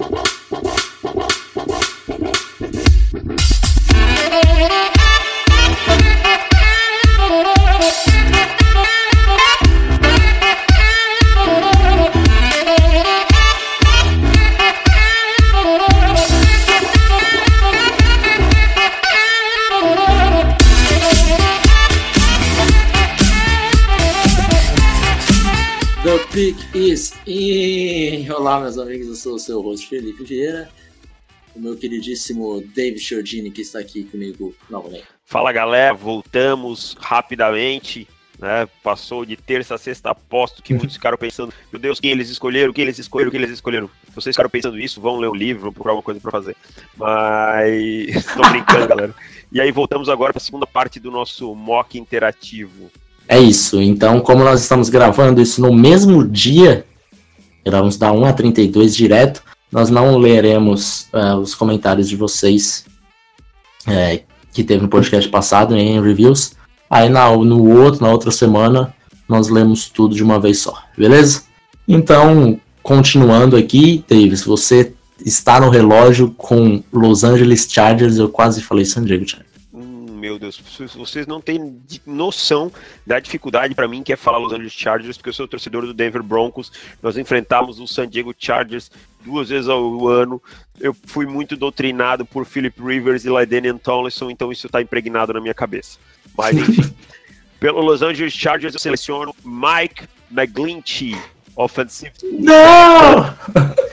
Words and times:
pick 0.00 0.30
amigos, 28.80 29.08
eu 29.08 29.14
sou 29.14 29.34
o 29.34 29.38
seu 29.38 29.60
host 29.60 29.86
Felipe 29.88 30.24
Vieira. 30.24 30.68
O 31.54 31.60
meu 31.60 31.76
queridíssimo 31.76 32.62
David 32.74 33.00
Chiodini 33.00 33.50
que 33.50 33.62
está 33.62 33.78
aqui 33.78 34.04
comigo 34.04 34.54
novamente. 34.68 35.04
Fala 35.24 35.52
galera, 35.52 35.94
voltamos 35.94 36.96
rapidamente. 37.00 38.06
Né? 38.38 38.66
Passou 38.82 39.26
de 39.26 39.36
terça 39.36 39.74
a 39.74 39.78
sexta, 39.78 40.10
aposto 40.10 40.62
que 40.62 40.72
muitos 40.72 40.96
ficaram 40.96 41.18
pensando: 41.18 41.52
meu 41.70 41.80
Deus, 41.80 42.00
quem 42.00 42.10
eles 42.10 42.30
escolheram, 42.30 42.72
quem 42.72 42.82
eles 42.82 42.98
escolheram, 42.98 43.30
quem 43.30 43.40
eles 43.40 43.52
escolheram. 43.52 43.90
Vocês 44.14 44.34
ficaram 44.34 44.48
pensando 44.48 44.78
isso, 44.78 45.00
vão 45.00 45.18
ler 45.18 45.28
o 45.28 45.34
livro, 45.34 45.64
vão 45.64 45.72
procurar 45.72 45.92
alguma 45.92 46.02
coisa 46.02 46.20
para 46.20 46.30
fazer. 46.30 46.56
Mas 46.96 48.08
estou 48.16 48.48
brincando, 48.50 48.88
galera. 48.88 49.14
E 49.52 49.60
aí 49.60 49.70
voltamos 49.70 50.08
agora 50.08 50.32
para 50.32 50.40
a 50.40 50.44
segunda 50.44 50.66
parte 50.66 50.98
do 50.98 51.10
nosso 51.10 51.54
mock 51.54 51.98
interativo. 51.98 52.90
É 53.28 53.38
isso. 53.38 53.80
Então, 53.80 54.20
como 54.20 54.42
nós 54.42 54.62
estamos 54.62 54.88
gravando 54.88 55.40
isso 55.40 55.60
no 55.60 55.72
mesmo 55.72 56.26
dia, 56.26 56.86
vamos 57.68 57.96
dar 57.96 58.12
1 58.12 58.24
a 58.24 58.32
32 58.32 58.94
direto, 58.94 59.42
nós 59.70 59.90
não 59.90 60.18
leremos 60.18 61.08
uh, 61.12 61.36
os 61.36 61.54
comentários 61.54 62.08
de 62.08 62.16
vocês 62.16 62.84
é, 63.86 64.22
que 64.52 64.64
teve 64.64 64.82
no 64.82 64.88
podcast 64.88 65.28
passado 65.30 65.76
em 65.76 66.00
reviews. 66.00 66.52
Aí 66.88 67.08
na, 67.08 67.30
no 67.36 67.68
outro, 67.78 68.02
na 68.02 68.10
outra 68.10 68.30
semana, 68.30 68.94
nós 69.28 69.48
lemos 69.48 69.88
tudo 69.88 70.14
de 70.14 70.22
uma 70.22 70.40
vez 70.40 70.58
só, 70.58 70.76
beleza? 70.96 71.42
Então, 71.86 72.58
continuando 72.82 73.56
aqui, 73.56 74.04
Davis, 74.08 74.42
você 74.42 74.92
está 75.24 75.60
no 75.60 75.70
relógio 75.70 76.34
com 76.36 76.82
Los 76.92 77.22
Angeles 77.22 77.66
Chargers, 77.70 78.16
eu 78.16 78.28
quase 78.28 78.62
falei 78.62 78.84
San 78.84 79.04
Diego 79.04 79.28
Chargers 79.28 79.49
meu 80.30 80.38
Deus, 80.38 80.62
vocês 80.94 81.26
não 81.26 81.40
têm 81.40 81.82
noção 82.06 82.70
da 83.04 83.18
dificuldade 83.18 83.74
para 83.74 83.88
mim 83.88 84.02
que 84.02 84.12
é 84.12 84.16
falar 84.16 84.38
Los 84.38 84.52
Angeles 84.52 84.72
Chargers, 84.72 85.16
porque 85.16 85.30
eu 85.30 85.32
sou 85.32 85.48
torcedor 85.48 85.84
do 85.84 85.92
Denver 85.92 86.22
Broncos. 86.22 86.70
Nós 87.02 87.16
enfrentamos 87.16 87.80
o 87.80 87.86
San 87.88 88.08
Diego 88.08 88.32
Chargers 88.38 88.92
duas 89.24 89.48
vezes 89.48 89.68
ao 89.68 90.06
ano. 90.06 90.40
Eu 90.78 90.94
fui 91.06 91.26
muito 91.26 91.56
doutrinado 91.56 92.24
por 92.24 92.46
Philip 92.46 92.80
Rivers 92.80 93.24
e 93.24 93.28
Lydanian 93.28 93.76
Tomlinson, 93.76 94.30
então 94.30 94.52
isso 94.52 94.66
está 94.66 94.80
impregnado 94.80 95.32
na 95.32 95.40
minha 95.40 95.54
cabeça. 95.54 95.98
Mas 96.38 96.54
enfim, 96.56 96.94
pelo 97.58 97.80
Los 97.80 98.00
Angeles 98.00 98.32
Chargers 98.32 98.74
eu 98.74 98.80
seleciono 98.80 99.34
Mike 99.44 100.04
McGlinchey, 100.30 101.20
offensive 101.56 102.12
não! 102.22 103.34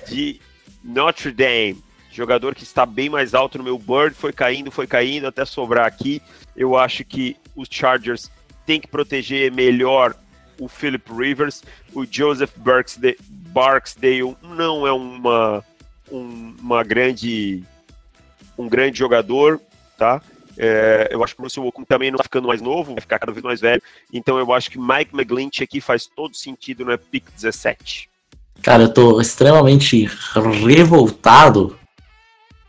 de 0.07 0.39
Notre 0.83 1.31
Dame 1.31 1.86
jogador 2.17 2.55
que 2.55 2.63
está 2.63 2.85
bem 2.85 3.09
mais 3.09 3.35
alto 3.35 3.59
no 3.59 3.63
meu 3.63 3.77
board, 3.77 4.15
foi 4.15 4.33
caindo, 4.33 4.71
foi 4.71 4.87
caindo 4.87 5.27
até 5.27 5.45
sobrar 5.45 5.85
aqui. 5.85 6.21
Eu 6.55 6.75
acho 6.75 7.05
que 7.05 7.37
os 7.55 7.67
Chargers 7.69 8.31
têm 8.65 8.81
que 8.81 8.87
proteger 8.87 9.51
melhor 9.51 10.15
o 10.59 10.67
Philip 10.67 11.05
Rivers. 11.13 11.63
O 11.93 12.05
Joseph 12.09 12.51
Barksdale, 12.57 13.17
Barksdale 13.29 14.35
não 14.41 14.87
é 14.87 14.91
uma, 14.91 15.63
um, 16.11 16.55
uma 16.59 16.83
grande 16.83 17.63
um 18.57 18.67
grande 18.67 18.97
jogador, 18.97 19.61
tá? 19.95 20.19
É, 20.57 21.09
eu 21.11 21.23
acho 21.23 21.35
que 21.35 21.41
o 21.41 21.43
Russell 21.43 21.67
Okung 21.67 21.85
também 21.85 22.09
não 22.09 22.15
está 22.15 22.23
ficando 22.23 22.47
mais 22.47 22.59
novo, 22.59 22.93
vai 22.93 23.01
ficar 23.01 23.19
cada 23.19 23.31
vez 23.31 23.43
mais 23.43 23.61
velho. 23.61 23.81
Então 24.11 24.39
eu 24.39 24.51
acho 24.51 24.71
que 24.71 24.79
Mike 24.79 25.13
McGlinch 25.13 25.63
aqui 25.63 25.79
faz 25.79 26.07
todo 26.07 26.35
sentido 26.35 26.83
no 26.83 26.89
né? 26.89 26.97
pick 26.97 27.29
17. 27.35 28.09
Cara, 28.63 28.83
eu 28.83 28.91
tô 28.91 29.21
extremamente 29.21 30.09
revoltado 30.65 31.76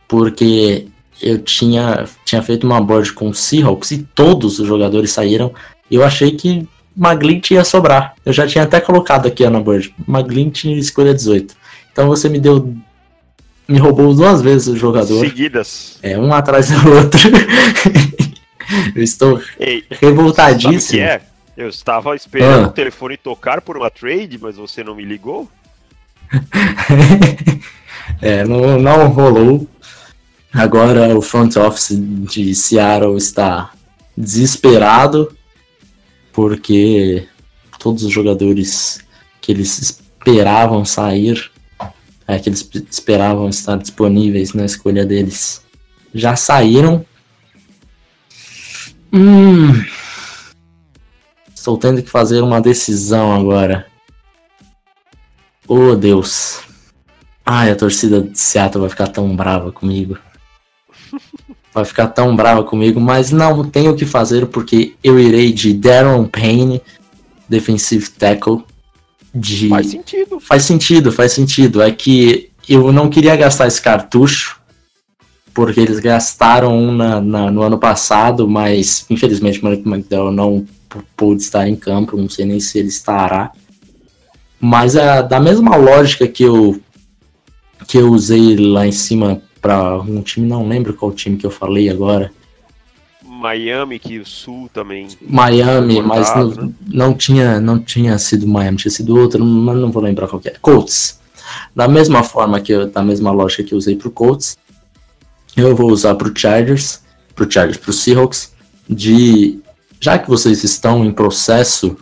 porque 0.09 0.87
eu 1.21 1.37
tinha, 1.37 2.05
tinha 2.25 2.41
feito 2.41 2.65
uma 2.65 2.81
board 2.81 3.13
com 3.13 3.29
o 3.29 3.33
Seahawks 3.33 3.91
e 3.91 3.99
todos 3.99 4.59
os 4.59 4.67
jogadores 4.67 5.11
saíram. 5.11 5.53
E 5.89 5.95
eu 5.95 6.03
achei 6.03 6.31
que 6.31 6.67
Maglint 6.95 7.51
ia 7.51 7.63
sobrar. 7.63 8.15
Eu 8.25 8.33
já 8.33 8.47
tinha 8.47 8.63
até 8.63 8.81
colocado 8.81 9.27
aqui 9.27 9.47
na 9.47 9.59
board. 9.59 9.93
Maglint 10.07 10.65
escolha 10.65 11.13
18. 11.13 11.55
Então 11.91 12.07
você 12.07 12.27
me 12.27 12.39
deu. 12.39 12.75
Me 13.67 13.77
roubou 13.77 14.13
duas 14.15 14.41
vezes 14.41 14.67
o 14.67 14.75
jogador. 14.75 15.19
Seguidas. 15.19 15.99
É, 16.01 16.17
um 16.17 16.33
atrás 16.33 16.71
do 16.71 16.91
outro. 16.91 17.19
eu 18.95 19.03
estou 19.03 19.39
Ei, 19.59 19.83
revoltadíssimo. 19.91 21.03
é? 21.03 21.21
Eu 21.55 21.69
estava 21.69 22.15
esperando 22.15 22.65
ah. 22.65 22.67
o 22.69 22.71
telefone 22.71 23.15
tocar 23.15 23.61
por 23.61 23.77
uma 23.77 23.91
trade, 23.91 24.39
mas 24.41 24.55
você 24.55 24.83
não 24.83 24.95
me 24.95 25.05
ligou? 25.05 25.47
é, 28.21 28.43
não, 28.43 28.79
não 28.79 29.07
rolou. 29.09 29.67
Agora 30.53 31.15
o 31.15 31.21
front 31.21 31.55
office 31.57 31.95
de 31.95 32.55
Seattle 32.55 33.17
está 33.17 33.71
desesperado 34.17 35.35
porque 36.33 37.27
todos 37.77 38.03
os 38.03 38.11
jogadores 38.11 38.99
que 39.39 39.51
eles 39.51 39.79
esperavam 39.79 40.83
sair, 40.83 41.51
é, 42.27 42.39
que 42.39 42.49
eles 42.49 42.67
esperavam 42.89 43.47
estar 43.49 43.77
disponíveis 43.77 44.53
na 44.53 44.65
escolha 44.65 45.05
deles, 45.05 45.61
já 46.13 46.35
saíram. 46.35 47.05
Hum, 49.13 49.83
estou 51.53 51.77
tendo 51.77 52.01
que 52.01 52.09
fazer 52.09 52.41
uma 52.41 52.59
decisão 52.59 53.33
agora. 53.33 53.85
Oh 55.67 55.95
Deus. 55.95 56.61
Ai, 57.45 57.71
a 57.71 57.75
torcida 57.75 58.21
de 58.21 58.37
Seattle 58.37 58.81
vai 58.81 58.89
ficar 58.89 59.07
tão 59.07 59.35
brava 59.35 59.71
comigo 59.71 60.17
vai 61.73 61.85
ficar 61.85 62.07
tão 62.07 62.35
brava 62.35 62.63
comigo, 62.63 62.99
mas 62.99 63.31
não 63.31 63.63
tenho 63.63 63.91
o 63.91 63.95
que 63.95 64.05
fazer 64.05 64.47
porque 64.47 64.93
eu 65.03 65.19
irei 65.19 65.51
de 65.51 65.73
Darren 65.73 66.25
Payne, 66.25 66.81
defensive 67.47 68.09
tackle. 68.09 68.63
De... 69.33 69.69
Faz 69.69 69.87
sentido. 69.87 70.39
Faz 70.39 70.63
sentido, 70.63 71.11
faz 71.11 71.31
sentido. 71.31 71.81
É 71.81 71.91
que 71.91 72.49
eu 72.67 72.91
não 72.91 73.09
queria 73.09 73.35
gastar 73.35 73.67
esse 73.67 73.81
cartucho, 73.81 74.59
porque 75.53 75.79
eles 75.79 75.99
gastaram 75.99 76.77
um 76.77 76.91
na, 76.91 77.21
na, 77.21 77.51
no 77.51 77.61
ano 77.61 77.77
passado, 77.77 78.47
mas 78.47 79.05
infelizmente 79.09 79.59
o 79.59 79.63
Malik 79.63 79.87
McDowell 79.87 80.31
não 80.31 80.65
pôde 81.15 81.41
estar 81.41 81.67
em 81.67 81.75
campo, 81.75 82.17
não 82.17 82.29
sei 82.29 82.45
nem 82.45 82.59
se 82.59 82.79
ele 82.79 82.87
estará. 82.87 83.51
Mas 84.59 84.95
é 84.95 85.23
da 85.23 85.39
mesma 85.39 85.75
lógica 85.75 86.27
que 86.27 86.43
eu, 86.43 86.79
que 87.87 87.97
eu 87.97 88.11
usei 88.11 88.57
lá 88.57 88.85
em 88.85 88.91
cima 88.91 89.41
para 89.61 89.99
um 89.99 90.21
time, 90.21 90.47
não 90.47 90.67
lembro 90.67 90.93
qual 90.93 91.11
time 91.11 91.37
que 91.37 91.45
eu 91.45 91.51
falei 91.51 91.89
agora. 91.89 92.31
Miami, 93.23 93.99
que 93.99 94.19
o 94.19 94.25
Sul 94.25 94.69
também. 94.73 95.07
Miami, 95.21 96.01
mas 96.01 96.35
não, 96.35 96.49
né? 96.49 96.73
não, 96.87 97.13
tinha, 97.13 97.61
não 97.61 97.79
tinha 97.79 98.17
sido 98.17 98.45
Miami, 98.45 98.77
tinha 98.77 98.91
sido 98.91 99.17
outro, 99.17 99.43
mas 99.45 99.77
não 99.77 99.91
vou 99.91 100.03
lembrar 100.03 100.27
qual 100.27 100.41
que 100.41 100.49
é. 100.49 100.55
Colts. 100.61 101.19
Da 101.75 101.87
mesma 101.87 102.21
forma 102.21 102.59
que 102.59 102.73
eu, 102.73 102.87
da 102.87 103.01
mesma 103.01 103.31
lógica 103.31 103.63
que 103.63 103.73
eu 103.73 103.77
usei 103.77 103.95
pro 103.95 104.11
Colts, 104.11 104.57
eu 105.55 105.75
vou 105.75 105.89
usar 105.91 106.15
pro 106.15 106.37
Chargers, 106.37 107.01
pro 107.33 107.49
Chargers, 107.49 107.77
pro 107.77 107.93
Seahawks, 107.93 108.53
de 108.87 109.59
já 109.99 110.17
que 110.17 110.29
vocês 110.29 110.63
estão 110.63 111.05
em 111.05 111.11
processo 111.11 111.97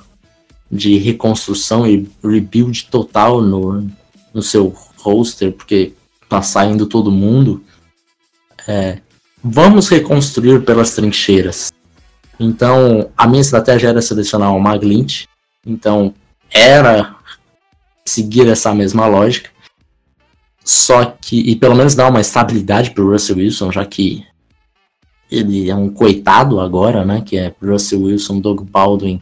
de 0.72 0.98
reconstrução 0.98 1.88
e 1.88 2.10
rebuild 2.24 2.88
total 2.92 3.42
no, 3.42 3.88
no 4.34 4.42
seu 4.42 4.74
roster, 4.98 5.52
porque 5.52 5.94
tá 6.30 6.42
saindo 6.42 6.86
todo 6.86 7.12
mundo. 7.12 7.64
É, 8.68 9.00
vamos 9.44 9.88
reconstruir 9.90 10.64
pelas 10.64 10.96
trincheiras. 10.96 11.72
Então, 12.40 13.10
a 13.18 13.28
minha 13.28 13.42
estratégia 13.42 13.90
era 13.90 14.02
selecionar 14.02 14.56
o 14.56 14.60
Maglint. 14.60 15.26
Então, 15.66 16.14
era 16.52 17.16
seguir 18.06 18.48
essa 18.48 18.74
mesma 18.74 19.08
lógica. 19.08 19.50
Só 20.64 21.06
que, 21.06 21.40
e 21.40 21.56
pelo 21.56 21.76
menos 21.76 21.96
dar 21.96 22.10
uma 22.10 22.22
estabilidade 22.22 22.92
pro 22.92 23.10
Russell 23.12 23.38
Wilson, 23.38 23.72
já 23.72 23.86
que 23.86 24.26
ele 25.32 25.70
é 25.70 25.76
um 25.76 25.90
coitado 25.90 26.60
agora, 26.60 27.06
né? 27.06 27.22
Que 27.26 27.38
é 27.38 27.54
Russell 27.62 28.04
Wilson, 28.04 28.40
Doug 28.40 28.62
Baldwin 28.70 29.22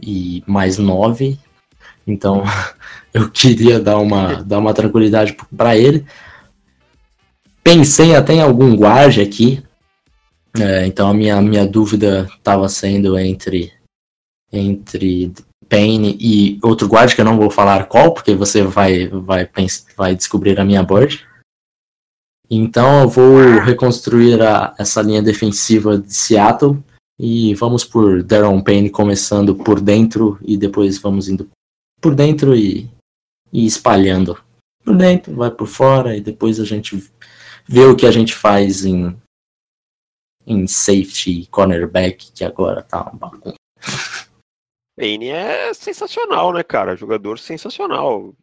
e 0.00 0.42
mais 0.46 0.78
nove. 0.78 1.38
Então, 2.08 2.42
eu 3.12 3.30
queria 3.30 3.78
dar 3.78 3.98
uma, 3.98 4.42
dar 4.42 4.58
uma 4.58 4.74
tranquilidade 4.74 5.36
para 5.56 5.76
ele. 5.76 6.04
Pensei 7.62 8.16
até 8.16 8.34
em 8.34 8.40
algum 8.40 8.74
guarde 8.74 9.20
aqui. 9.20 9.62
É, 10.58 10.86
então 10.86 11.08
a 11.08 11.14
minha, 11.14 11.40
minha 11.42 11.66
dúvida 11.66 12.26
estava 12.36 12.68
sendo 12.68 13.18
entre 13.18 13.72
entre 14.50 15.30
Payne 15.68 16.16
e 16.18 16.58
outro 16.62 16.88
guard 16.88 17.14
que 17.14 17.20
eu 17.20 17.24
não 17.24 17.36
vou 17.36 17.50
falar 17.50 17.86
qual, 17.86 18.14
porque 18.14 18.34
você 18.34 18.62
vai, 18.62 19.06
vai, 19.08 19.48
vai 19.94 20.16
descobrir 20.16 20.58
a 20.58 20.64
minha 20.64 20.82
board. 20.82 21.26
Então 22.50 23.02
eu 23.02 23.08
vou 23.08 23.60
reconstruir 23.60 24.40
a, 24.40 24.74
essa 24.78 25.02
linha 25.02 25.22
defensiva 25.22 25.98
de 25.98 26.14
Seattle 26.14 26.82
e 27.20 27.54
vamos 27.54 27.84
por 27.84 28.22
Darren 28.22 28.62
Payne 28.62 28.88
começando 28.88 29.54
por 29.54 29.80
dentro 29.80 30.38
e 30.40 30.56
depois 30.56 30.96
vamos 30.96 31.28
indo 31.28 31.46
por 32.00 32.14
dentro 32.14 32.54
e, 32.54 32.90
e 33.52 33.66
espalhando. 33.66 34.42
Por 34.84 34.96
dentro, 34.96 35.34
vai 35.34 35.50
por 35.50 35.66
fora 35.66 36.16
e 36.16 36.20
depois 36.20 36.58
a 36.60 36.64
gente 36.64 36.96
vê 37.66 37.84
o 37.84 37.96
que 37.96 38.06
a 38.06 38.10
gente 38.10 38.34
faz 38.34 38.84
em, 38.84 39.16
em 40.46 40.66
safety 40.66 41.46
cornerback, 41.50 42.32
que 42.32 42.44
agora 42.44 42.82
tá 42.82 43.02
uma 43.02 43.12
bagunça. 43.12 43.54
Payne 44.96 45.28
é 45.28 45.72
sensacional, 45.74 46.52
né, 46.52 46.64
cara? 46.64 46.96
Jogador 46.96 47.38
sensacional. 47.38 48.34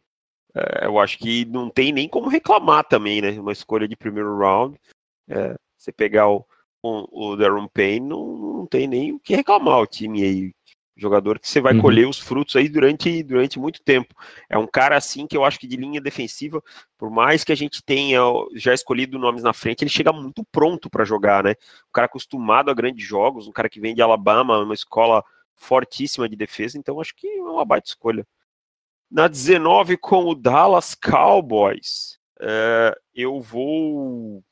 É, 0.54 0.86
eu 0.86 0.98
acho 0.98 1.18
que 1.18 1.44
não 1.44 1.68
tem 1.68 1.92
nem 1.92 2.08
como 2.08 2.28
reclamar 2.28 2.84
também, 2.84 3.20
né? 3.20 3.38
Uma 3.38 3.52
escolha 3.52 3.86
de 3.86 3.94
primeiro 3.94 4.38
round. 4.38 4.80
É, 5.28 5.54
você 5.76 5.92
pegar 5.92 6.28
o, 6.30 6.46
o, 6.82 7.32
o 7.32 7.36
Darren 7.36 7.68
Payne, 7.68 8.08
não, 8.08 8.36
não 8.36 8.66
tem 8.66 8.86
nem 8.86 9.12
o 9.12 9.20
que 9.20 9.36
reclamar 9.36 9.80
o 9.80 9.86
time 9.86 10.22
aí. 10.22 10.55
Jogador 10.96 11.38
que 11.38 11.46
você 11.46 11.60
vai 11.60 11.74
uhum. 11.74 11.82
colher 11.82 12.08
os 12.08 12.18
frutos 12.18 12.56
aí 12.56 12.70
durante, 12.70 13.22
durante 13.22 13.58
muito 13.58 13.82
tempo. 13.82 14.14
É 14.48 14.56
um 14.56 14.66
cara 14.66 14.96
assim 14.96 15.26
que 15.26 15.36
eu 15.36 15.44
acho 15.44 15.58
que 15.58 15.66
de 15.66 15.76
linha 15.76 16.00
defensiva, 16.00 16.62
por 16.96 17.10
mais 17.10 17.44
que 17.44 17.52
a 17.52 17.54
gente 17.54 17.82
tenha 17.82 18.18
já 18.54 18.72
escolhido 18.72 19.18
nomes 19.18 19.42
na 19.42 19.52
frente, 19.52 19.82
ele 19.82 19.90
chega 19.90 20.10
muito 20.10 20.42
pronto 20.50 20.88
para 20.88 21.04
jogar, 21.04 21.44
né? 21.44 21.50
Um 21.50 21.92
cara 21.92 22.06
acostumado 22.06 22.70
a 22.70 22.74
grandes 22.74 23.06
jogos, 23.06 23.46
um 23.46 23.52
cara 23.52 23.68
que 23.68 23.78
vem 23.78 23.94
de 23.94 24.00
Alabama, 24.00 24.58
uma 24.58 24.72
escola 24.72 25.22
fortíssima 25.54 26.28
de 26.28 26.36
defesa, 26.36 26.78
então 26.78 27.00
acho 27.00 27.14
que 27.14 27.26
é 27.26 27.42
uma 27.42 27.64
baita 27.64 27.88
escolha. 27.88 28.26
Na 29.10 29.28
19 29.28 29.96
com 29.98 30.24
o 30.24 30.34
Dallas 30.34 30.94
Cowboys, 30.94 32.18
é, 32.40 32.98
eu 33.14 33.40
vou 33.40 34.42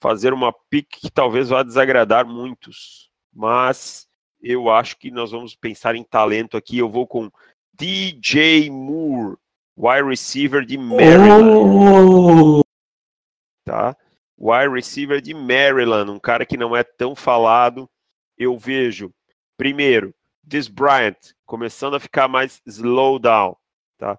fazer 0.00 0.32
uma 0.32 0.52
pick 0.70 0.88
que 1.00 1.10
talvez 1.10 1.48
vá 1.48 1.62
desagradar 1.62 2.26
muitos, 2.26 3.10
mas 3.32 4.05
eu 4.52 4.70
acho 4.70 4.96
que 4.96 5.10
nós 5.10 5.32
vamos 5.32 5.54
pensar 5.54 5.94
em 5.94 6.04
talento 6.04 6.56
aqui. 6.56 6.78
Eu 6.78 6.88
vou 6.88 7.06
com 7.06 7.30
DJ 7.74 8.70
Moore, 8.70 9.36
wide 9.76 10.08
receiver 10.08 10.64
de 10.64 10.78
Maryland. 10.78 11.50
Oh! 11.50 12.62
Tá? 13.64 13.96
Wide 14.38 14.72
receiver 14.72 15.20
de 15.20 15.34
Maryland, 15.34 16.10
um 16.10 16.18
cara 16.18 16.46
que 16.46 16.56
não 16.56 16.76
é 16.76 16.84
tão 16.84 17.14
falado. 17.14 17.88
Eu 18.38 18.58
vejo 18.58 19.12
Primeiro, 19.56 20.14
This 20.48 20.68
Bryant, 20.68 21.16
começando 21.46 21.96
a 21.96 22.00
ficar 22.00 22.28
mais 22.28 22.60
slow 22.66 23.18
down, 23.18 23.56
tá? 23.96 24.18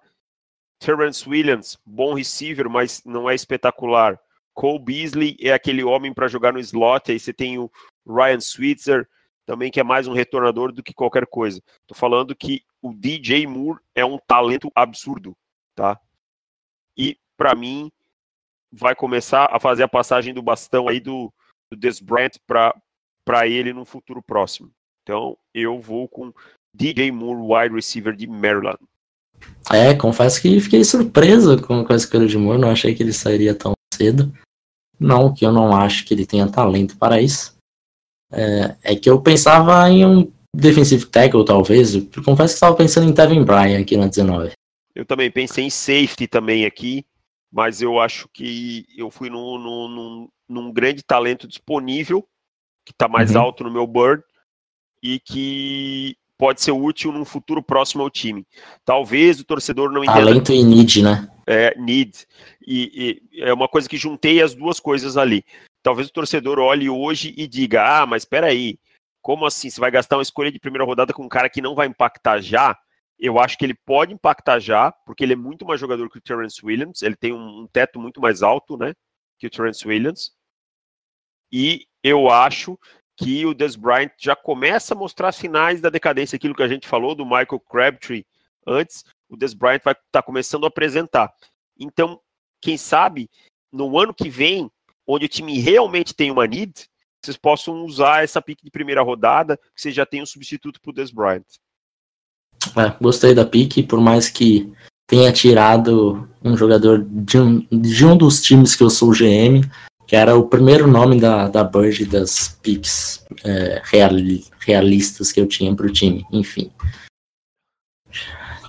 Terrence 0.80 1.28
Williams, 1.28 1.78
bom 1.86 2.14
receiver, 2.16 2.68
mas 2.70 3.04
não 3.06 3.30
é 3.30 3.36
espetacular. 3.36 4.20
Cole 4.54 4.80
Beasley 4.80 5.38
é 5.40 5.54
aquele 5.54 5.84
homem 5.84 6.12
para 6.12 6.28
jogar 6.28 6.52
no 6.52 6.60
slot. 6.60 7.12
Aí 7.12 7.20
você 7.20 7.32
tem 7.32 7.60
o 7.60 7.72
Ryan 8.08 8.40
Switzer, 8.40 9.08
também 9.48 9.72
que 9.72 9.80
é 9.80 9.84
mais 9.84 10.08
um 10.08 10.14
retornador 10.14 10.74
do 10.74 10.84
que 10.84 10.94
qualquer 10.94 11.26
coisa. 11.26 11.64
Tô 11.88 11.96
falando 11.96 12.36
que 12.36 12.62
o 12.82 12.94
DJ 12.94 13.48
Moore 13.48 13.80
é 13.96 14.04
um 14.04 14.20
talento 14.28 14.70
absurdo, 14.76 15.36
tá? 15.74 15.98
E 16.98 17.18
para 17.38 17.56
mim 17.56 17.90
vai 18.70 18.94
começar 18.94 19.48
a 19.50 19.58
fazer 19.58 19.84
a 19.84 19.88
passagem 19.88 20.34
do 20.34 20.42
bastão 20.42 20.90
aí 20.90 21.00
do, 21.00 21.34
do 21.72 21.78
Des 21.78 22.02
Bryant 22.02 22.34
para 22.46 23.48
ele 23.48 23.72
no 23.72 23.86
futuro 23.86 24.22
próximo. 24.22 24.70
Então 25.02 25.38
eu 25.54 25.80
vou 25.80 26.10
com 26.10 26.34
DJ 26.74 27.10
Moore, 27.10 27.64
wide 27.64 27.74
receiver 27.74 28.14
de 28.14 28.28
Maryland. 28.28 28.80
É, 29.72 29.94
confesso 29.94 30.42
que 30.42 30.60
fiquei 30.60 30.84
surpreso 30.84 31.62
com, 31.62 31.86
com 31.86 31.94
a 31.94 31.96
escolha 31.96 32.28
de 32.28 32.38
Moore, 32.38 32.60
não 32.60 32.72
achei 32.72 32.94
que 32.94 33.02
ele 33.02 33.14
sairia 33.14 33.56
tão 33.56 33.72
cedo. 33.94 34.34
Não 35.00 35.34
que 35.34 35.46
eu 35.46 35.54
não 35.54 35.74
acho 35.74 36.04
que 36.04 36.14
ele 36.14 36.26
tenha 36.26 36.52
talento 36.52 36.98
para 36.98 37.22
isso. 37.22 37.57
É, 38.32 38.76
é 38.84 38.96
que 38.96 39.10
eu 39.10 39.22
pensava 39.22 39.90
em 39.90 40.06
um 40.06 40.32
defensive 40.56 41.06
tackle, 41.06 41.46
talvez. 41.46 41.96
Eu 41.96 42.08
confesso 42.26 42.54
que 42.54 42.58
estava 42.58 42.76
pensando 42.76 43.10
em 43.10 43.14
Tevin 43.14 43.44
Bryan 43.44 43.80
aqui 43.80 43.96
na 43.96 44.08
19. 44.08 44.52
Eu 44.96 45.06
também 45.06 45.30
pensei 45.30 45.64
em 45.64 45.70
safety 45.70 46.28
também 46.28 46.66
aqui, 46.66 47.06
mas 47.52 47.82
eu 47.82 48.00
acho 48.00 48.28
que 48.34 48.86
eu 48.98 49.12
fui 49.12 49.30
num, 49.30 49.58
num, 49.58 50.28
num 50.50 50.72
grande 50.72 51.04
talento 51.04 51.48
disponível, 51.48 52.28
que 52.84 52.92
está 52.92 53.08
mais 53.08 53.36
uhum. 53.36 53.42
alto 53.42 53.64
no 53.64 53.72
meu 53.72 53.86
board, 53.86 54.24
e 55.04 55.20
que 55.20 56.18
pode 56.38 56.62
ser 56.62 56.72
útil 56.72 57.12
num 57.12 57.26
futuro 57.26 57.62
próximo 57.62 58.04
ao 58.04 58.10
time. 58.10 58.46
Talvez 58.86 59.40
o 59.40 59.44
torcedor 59.44 59.92
não 59.92 60.04
entenda. 60.04 60.20
Talento 60.20 60.52
e 60.52 60.64
need, 60.64 61.04
né? 61.04 61.30
É, 61.46 61.78
need. 61.80 62.26
E, 62.66 63.22
e, 63.32 63.42
é 63.42 63.54
uma 63.54 63.68
coisa 63.68 63.88
que 63.88 63.98
juntei 63.98 64.42
as 64.42 64.54
duas 64.54 64.80
coisas 64.80 65.18
ali. 65.18 65.44
Talvez 65.88 66.10
o 66.10 66.12
torcedor 66.12 66.60
olhe 66.60 66.90
hoje 66.90 67.34
e 67.38 67.48
diga: 67.48 68.02
ah, 68.02 68.06
mas 68.06 68.24
espera 68.24 68.48
aí, 68.48 68.78
como 69.22 69.46
assim? 69.46 69.70
Você 69.70 69.80
vai 69.80 69.90
gastar 69.90 70.18
uma 70.18 70.22
escolha 70.22 70.52
de 70.52 70.60
primeira 70.60 70.84
rodada 70.84 71.14
com 71.14 71.24
um 71.24 71.30
cara 71.30 71.50
que 71.50 71.62
não 71.62 71.74
vai 71.74 71.88
impactar 71.88 72.42
já? 72.42 72.78
Eu 73.18 73.40
acho 73.40 73.58
que 73.58 73.64
ele 73.64 73.74
pode 73.74 74.14
impactar 74.14 74.60
já, 74.60 74.92
porque 74.92 75.24
ele 75.24 75.32
é 75.32 75.38
muito 75.38 75.66
mais 75.66 75.80
jogador 75.80 76.10
que 76.10 76.18
o 76.18 76.22
Terrence 76.22 76.60
Williams. 76.62 77.02
Ele 77.02 77.16
tem 77.16 77.32
um, 77.32 77.62
um 77.62 77.68
teto 77.68 78.02
muito 78.02 78.20
mais 78.20 78.44
alto, 78.44 78.76
né? 78.76 78.94
Que 79.40 79.48
o 79.48 79.50
Terrence 79.50 79.88
Williams. 79.88 80.34
E 81.50 81.88
eu 82.04 82.30
acho 82.30 82.78
que 83.16 83.46
o 83.46 83.54
Des 83.54 83.78
Bryant 83.78 84.12
já 84.20 84.36
começa 84.36 84.94
a 84.94 84.98
mostrar 84.98 85.32
sinais 85.32 85.80
da 85.80 85.90
decadência, 85.90 86.36
aquilo 86.36 86.54
que 86.54 86.64
a 86.64 86.68
gente 86.68 86.86
falou 86.86 87.16
do 87.16 87.24
Michael 87.24 87.62
Crabtree 87.62 88.28
antes, 88.68 89.06
o 89.30 89.38
Des 89.38 89.54
Bryant 89.54 89.84
vai 89.86 89.94
estar 89.94 90.04
tá 90.12 90.22
começando 90.22 90.66
a 90.66 90.68
apresentar. 90.68 91.34
Então, 91.80 92.20
quem 92.62 92.78
sabe, 92.78 93.30
no 93.72 93.98
ano 93.98 94.14
que 94.14 94.30
vem, 94.30 94.70
onde 95.08 95.26
o 95.26 95.30
time 95.30 95.60
realmente 95.60 96.14
tem 96.14 96.30
uma 96.30 96.46
need, 96.46 96.88
vocês 97.24 97.38
possam 97.38 97.86
usar 97.86 98.24
essa 98.24 98.42
pique 98.42 98.64
de 98.64 98.72
primeira 98.72 99.02
rodada, 99.02 99.58
que 99.58 99.82
você 99.82 99.92
já 99.92 100.06
tem 100.06 100.22
um 100.22 100.26
substituto 100.26 100.80
para 100.82 100.92
o 100.92 100.94
Des 100.94 101.12
Bryant. 101.12 101.46
É, 102.76 102.96
gostei 103.02 103.34
da 103.34 103.46
pique, 103.46 103.84
por 103.84 104.00
mais 104.00 104.30
que 104.30 104.72
tenha 105.08 105.32
tirado 105.32 106.28
um 106.44 106.56
jogador 106.58 107.06
de 107.08 107.40
um, 107.40 107.66
de 107.72 108.06
um 108.06 108.18
dos 108.18 108.42
times 108.42 108.76
que 108.76 108.84
eu 108.84 108.90
sou 108.90 109.12
GM, 109.12 109.62
que 110.06 110.16
era 110.16 110.38
o 110.38 110.48
primeiro 110.48 110.88
nome 110.88 111.20
da, 111.20 111.48
da 111.50 111.64
Bird 111.64 112.06
das 112.06 112.58
picks 112.62 113.26
é, 113.44 113.82
real, 113.84 114.12
realistas 114.60 115.32
que 115.32 115.40
eu 115.40 115.48
tinha 115.48 115.76
para 115.76 115.86
o 115.86 115.92
time. 115.92 116.26
Enfim, 116.32 116.72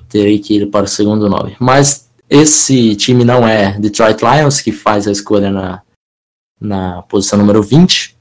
terei 0.08 0.38
que 0.38 0.56
ir 0.56 0.67
para 0.70 0.85
o 0.85 0.88
segundo 0.88 1.29
nome. 1.29 1.56
Mas 1.61 2.08
esse 2.29 2.96
time 2.96 3.25
não 3.25 3.46
é 3.46 3.79
Detroit 3.79 4.20
Lions, 4.20 4.61
que 4.61 4.73
faz 4.73 5.06
a 5.06 5.12
escolha 5.12 5.50
na, 5.50 5.83
na 6.61 7.03
posição 7.03 7.38
número 7.38 7.62
20. 7.62 8.17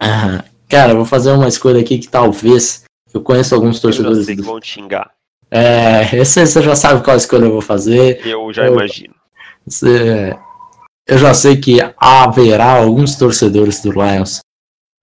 Ah, 0.00 0.44
cara, 0.68 0.94
vou 0.94 1.04
fazer 1.04 1.32
uma 1.32 1.48
escolha 1.48 1.80
aqui 1.80 1.98
que 1.98 2.08
talvez 2.08 2.84
eu 3.12 3.20
conheço 3.20 3.54
alguns 3.54 3.80
torcedores. 3.80 4.18
Eu 4.18 4.24
sei 4.24 4.36
que 4.36 4.42
vão 4.42 4.60
te 4.60 4.68
xingar. 4.68 5.10
É, 5.50 6.16
esse, 6.16 6.44
você 6.44 6.62
já 6.62 6.74
sabe 6.74 7.04
qual 7.04 7.16
escolha 7.16 7.44
eu 7.44 7.52
vou 7.52 7.62
fazer. 7.62 8.24
Eu 8.26 8.52
já 8.52 8.66
eu, 8.66 8.74
imagino. 8.74 9.14
Você, 9.66 10.36
eu 11.06 11.18
já 11.18 11.32
sei 11.34 11.56
que 11.56 11.78
haverá 11.96 12.78
alguns 12.78 13.16
torcedores 13.16 13.80
do 13.80 13.92
Lions 13.92 14.40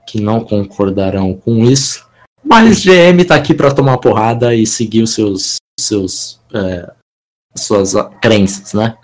que 0.05 0.19
não 0.19 0.43
concordarão 0.43 1.33
com 1.33 1.63
isso, 1.63 2.05
mas 2.43 2.83
GM 2.83 3.23
tá 3.25 3.35
aqui 3.35 3.53
para 3.53 3.73
tomar 3.73 3.97
porrada 3.97 4.53
e 4.53 4.67
seguir 4.67 5.01
os 5.01 5.13
seus, 5.13 5.55
seus 5.79 6.41
é, 6.53 6.91
suas 7.55 7.93
crenças, 8.21 8.73
né? 8.73 8.97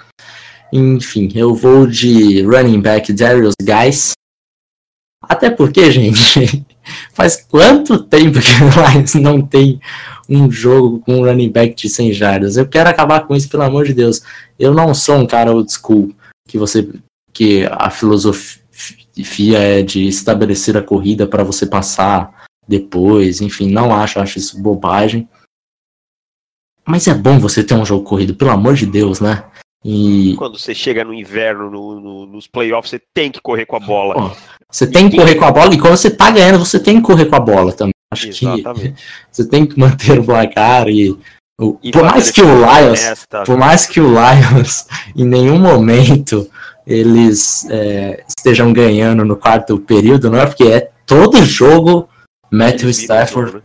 Enfim, 0.72 1.30
eu 1.34 1.54
vou 1.54 1.88
de 1.88 2.42
running 2.44 2.82
back 2.82 3.12
Darius 3.12 3.56
Guys. 3.62 4.14
Até 5.22 5.50
porque, 5.50 5.92
gente, 5.92 6.66
faz 7.14 7.36
quanto 7.36 8.04
tempo 8.04 8.40
que 8.40 8.50
o 8.64 8.92
Lions 8.92 9.16
não 9.16 9.42
tem 9.42 9.80
um 10.28 10.50
jogo 10.50 11.00
com 11.00 11.18
um 11.18 11.26
running 11.26 11.52
back 11.52 11.76
de 11.76 11.90
100 11.90 12.14
jardas? 12.14 12.58
Eu 12.58 12.68
quero 12.68 12.90
acabar 12.90 13.26
com 13.26 13.36
isso, 13.36 13.50
pelo 13.50 13.64
amor 13.64 13.86
de 13.86 13.94
Deus. 13.94 14.22
Eu 14.58 14.74
não 14.74 14.94
sou 14.94 15.16
um 15.16 15.28
cara 15.28 15.54
old 15.54 15.72
school 15.72 16.14
que 16.48 16.58
você 16.58 16.88
que 17.32 17.66
a 17.72 17.90
filosofia 17.90 19.60
é 19.60 19.84
de 19.84 20.08
estabelecer 20.08 20.76
a 20.76 20.82
corrida 20.82 21.28
para 21.28 21.44
você 21.44 21.66
passar 21.66 22.48
depois, 22.68 23.42
enfim, 23.42 23.72
não 23.72 23.94
acho, 23.94 24.20
acho 24.20 24.38
isso 24.38 24.62
bobagem. 24.62 25.28
Mas 26.86 27.08
é 27.08 27.14
bom 27.14 27.40
você 27.40 27.64
ter 27.64 27.76
um 27.76 27.86
jogo 27.86 28.04
corrido, 28.04 28.36
pelo 28.36 28.52
amor 28.52 28.76
de 28.76 28.86
Deus, 28.86 29.20
né? 29.20 29.49
E... 29.84 30.36
Quando 30.38 30.58
você 30.58 30.76
chega 30.76 31.04
no 31.04 31.14
inverno, 31.14 31.70
no, 31.70 32.00
no, 32.00 32.26
nos 32.26 32.48
playoffs, 32.48 32.90
você 32.90 33.02
tem 33.14 33.32
que 33.32 33.40
correr 33.42 33.66
com 33.66 33.78
a 33.78 33.80
bola. 33.80 34.14
Pô, 34.14 34.36
você 34.70 34.86
tem 34.86 35.10
que 35.10 35.18
correr 35.18 35.36
com 35.36 35.46
a 35.46 35.52
bola, 35.52 35.74
e 35.74 35.80
quando 35.80 35.96
você 35.96 36.12
tá 36.12 36.30
ganhando, 36.30 36.60
você 36.60 36.80
tem 36.80 36.98
que 36.98 37.04
correr 37.04 37.26
com 37.26 37.36
a 37.36 37.40
bola 37.40 37.72
também. 37.72 37.94
Acho 38.12 38.28
Exatamente. 38.28 38.94
que 38.94 39.02
você 39.32 39.48
tem 39.48 39.66
que 39.66 39.80
manter 39.80 40.20
o 40.20 40.24
placar 40.24 40.88
e 40.90 41.18
por 41.92 42.04
mais 42.04 42.32
que 42.32 42.42
o 42.42 42.46
Lions, 42.46 43.28
por 43.46 43.58
mais 43.58 43.86
que 43.86 44.00
o 44.00 44.08
Lions 44.08 44.88
em 45.16 45.26
nenhum 45.26 45.60
momento 45.60 46.50
eles 46.88 47.70
é, 47.70 48.24
estejam 48.26 48.72
ganhando 48.72 49.26
no 49.26 49.36
quarto 49.36 49.78
período, 49.78 50.32
não 50.32 50.40
é 50.40 50.46
porque 50.46 50.64
é 50.64 50.90
todo 51.06 51.44
jogo 51.44 52.08
Matthew 52.50 52.90
Stafford. 52.92 53.62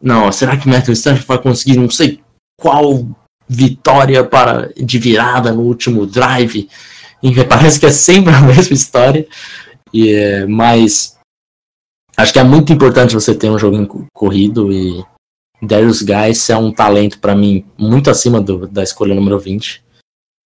não, 0.00 0.30
será 0.30 0.56
que 0.56 0.68
Matthew 0.68 0.94
Stafford 0.94 1.26
vai 1.26 1.38
conseguir 1.38 1.76
não 1.76 1.90
sei 1.90 2.20
qual 2.58 3.04
vitória 3.48 4.24
para 4.24 4.72
de 4.76 4.98
virada 4.98 5.52
no 5.52 5.62
último 5.62 6.06
drive? 6.06 6.68
E 7.22 7.44
parece 7.44 7.80
que 7.80 7.86
é 7.86 7.90
sempre 7.90 8.34
a 8.34 8.40
mesma 8.42 8.74
história. 8.74 9.26
E, 9.92 10.12
é, 10.12 10.46
mas 10.46 11.16
acho 12.16 12.32
que 12.32 12.38
é 12.38 12.44
muito 12.44 12.72
importante 12.72 13.14
você 13.14 13.34
ter 13.34 13.50
um 13.50 13.58
jogo 13.58 14.06
corrido 14.12 14.72
e 14.72 15.04
Darius 15.62 16.02
Guys 16.02 16.50
é 16.50 16.56
um 16.56 16.72
talento 16.72 17.18
para 17.18 17.34
mim 17.34 17.64
muito 17.78 18.10
acima 18.10 18.40
do, 18.40 18.66
da 18.66 18.82
escolha 18.82 19.14
número 19.14 19.38
20. 19.38 19.84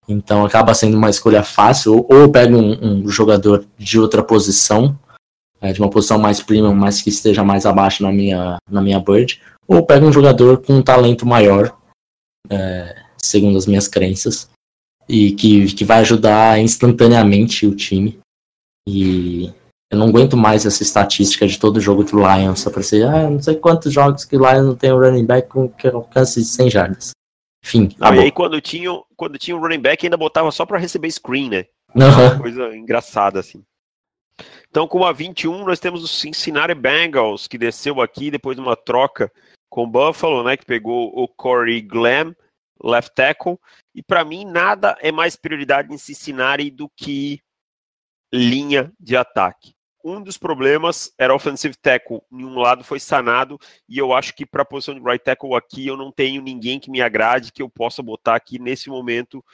Então 0.09 0.45
acaba 0.45 0.75
sendo 0.75 0.97
uma 0.97 1.11
escolha 1.11 1.43
fácil. 1.43 1.95
Ou, 1.95 2.07
ou 2.11 2.17
eu 2.19 2.31
pego 2.31 2.57
um, 2.57 3.03
um, 3.03 3.09
jogador 3.09 3.65
de 3.79 3.99
outra 3.99 4.23
posição, 4.23 4.99
é, 5.61 5.73
de 5.73 5.81
uma 5.81 5.91
posição 5.91 6.19
mais 6.19 6.41
premium, 6.41 6.75
mas 6.75 7.03
que 7.03 7.11
esteja 7.11 7.45
mais 7.45 7.67
abaixo 7.67 8.03
na 8.03 8.11
minha, 8.11 8.59
na 8.69 8.81
minha 8.81 9.01
bird. 9.01 9.41
Ou 9.67 9.77
eu 9.79 9.83
pego 9.85 10.07
um 10.07 10.13
jogador 10.13 10.59
com 10.59 10.75
um 10.75 10.83
talento 10.83 11.27
maior, 11.27 11.77
é, 12.51 12.97
segundo 13.17 13.57
as 13.57 13.67
minhas 13.67 13.89
crenças, 13.89 14.51
e 15.09 15.33
que, 15.33 15.73
que 15.75 15.85
vai 15.85 16.01
ajudar 16.01 16.59
instantaneamente 16.59 17.67
o 17.67 17.75
time. 17.75 18.19
E 18.89 19.53
eu 19.91 19.99
não 19.99 20.09
aguento 20.09 20.37
mais 20.37 20.65
essa 20.65 20.83
estatística 20.83 21.47
de 21.47 21.59
todo 21.59 21.81
jogo 21.81 22.05
do 22.05 22.17
Lions. 22.17 22.61
Só 22.61 22.71
pra 22.71 22.83
ser, 22.83 23.07
ah, 23.07 23.29
não 23.29 23.43
sei 23.43 23.57
quantos 23.57 23.93
jogos 23.93 24.25
que 24.25 24.37
o 24.37 24.39
Lions 24.39 24.67
não 24.67 24.77
tem 24.77 24.93
um 24.93 24.99
running 24.99 25.27
back 25.27 25.49
com 25.49 25.69
que 25.69 25.89
alcance 25.89 26.45
100 26.45 26.71
jardas. 26.71 27.11
Enfim. 27.65 27.89
E 27.99 28.05
aí 28.05 28.31
quando 28.31 28.61
tinha, 28.61 28.91
quando 29.17 29.39
tinha 29.39 29.57
um 29.57 29.61
running 29.61 29.81
back 29.81 30.07
ainda 30.07 30.17
botava 30.17 30.51
só 30.51 30.65
para 30.65 30.79
receber 30.79 31.11
screen, 31.11 31.51
né? 31.51 31.67
Uhum. 31.95 32.39
coisa 32.41 32.77
engraçada 32.77 33.41
assim. 33.41 33.63
Então, 34.71 34.87
com 34.87 35.05
a 35.05 35.13
21, 35.13 35.65
nós 35.65 35.81
temos 35.81 36.05
o 36.05 36.09
Cincinnati 36.09 36.75
Bengals, 36.75 37.49
que 37.49 37.59
desceu 37.59 38.01
aqui 38.01 38.31
depois 38.31 38.57
de 38.57 38.63
uma 38.63 38.77
troca 38.77 39.31
com 39.71 39.89
Buffalo, 39.89 40.45
né? 40.45 40.57
Que 40.57 40.67
pegou 40.67 41.11
o 41.15 41.27
Corey 41.27 41.81
Glam, 41.81 42.35
left 42.83 43.15
tackle. 43.15 43.59
E 43.95 44.03
para 44.03 44.25
mim, 44.25 44.45
nada 44.45 44.97
é 45.01 45.11
mais 45.11 45.37
prioridade 45.37 45.95
em 45.95 45.99
Cincinnati 45.99 46.71
do 46.71 46.91
que 46.91 47.41
linha 48.33 48.93
de 49.01 49.17
ataque 49.17 49.75
um 50.05 50.23
dos 50.23 50.39
problemas 50.39 51.13
era 51.19 51.35
offensive 51.35 51.75
tackle. 51.77 52.23
Em 52.33 52.45
um 52.45 52.59
lado 52.59 52.83
foi 52.83 52.99
sanado, 52.99 53.59
e 53.89 53.99
eu 53.99 54.13
acho 54.13 54.35
que 54.35 54.47
para 54.47 54.63
a 54.63 54.67
posição 54.67 54.95
de 54.95 55.01
right 55.01 55.23
tackle 55.23 55.55
aqui 55.55 55.87
eu 55.87 55.97
não 55.97 56.11
tenho 56.11 56.43
ninguém 56.43 56.79
que 56.79 56.91
me 56.91 57.01
agrade 57.01 57.53
que 57.53 57.63
eu 57.63 57.69
possa 57.69 58.03
botar 58.03 58.35
aqui 58.35 58.59
nesse 58.59 58.89
momento 58.89 59.45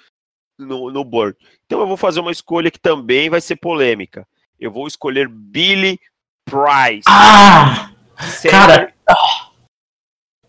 no, 0.58 0.90
no 0.90 1.04
board. 1.04 1.36
Então 1.64 1.80
eu 1.80 1.86
vou 1.86 1.96
fazer 1.96 2.20
uma 2.20 2.32
escolha 2.32 2.70
que 2.70 2.80
também 2.80 3.28
vai 3.28 3.40
ser 3.40 3.56
polêmica. 3.56 4.26
Eu 4.58 4.70
vou 4.70 4.86
escolher 4.86 5.28
Billy 5.28 5.98
Price. 6.44 7.04
Ah! 7.08 7.92
Cara! 8.50 8.94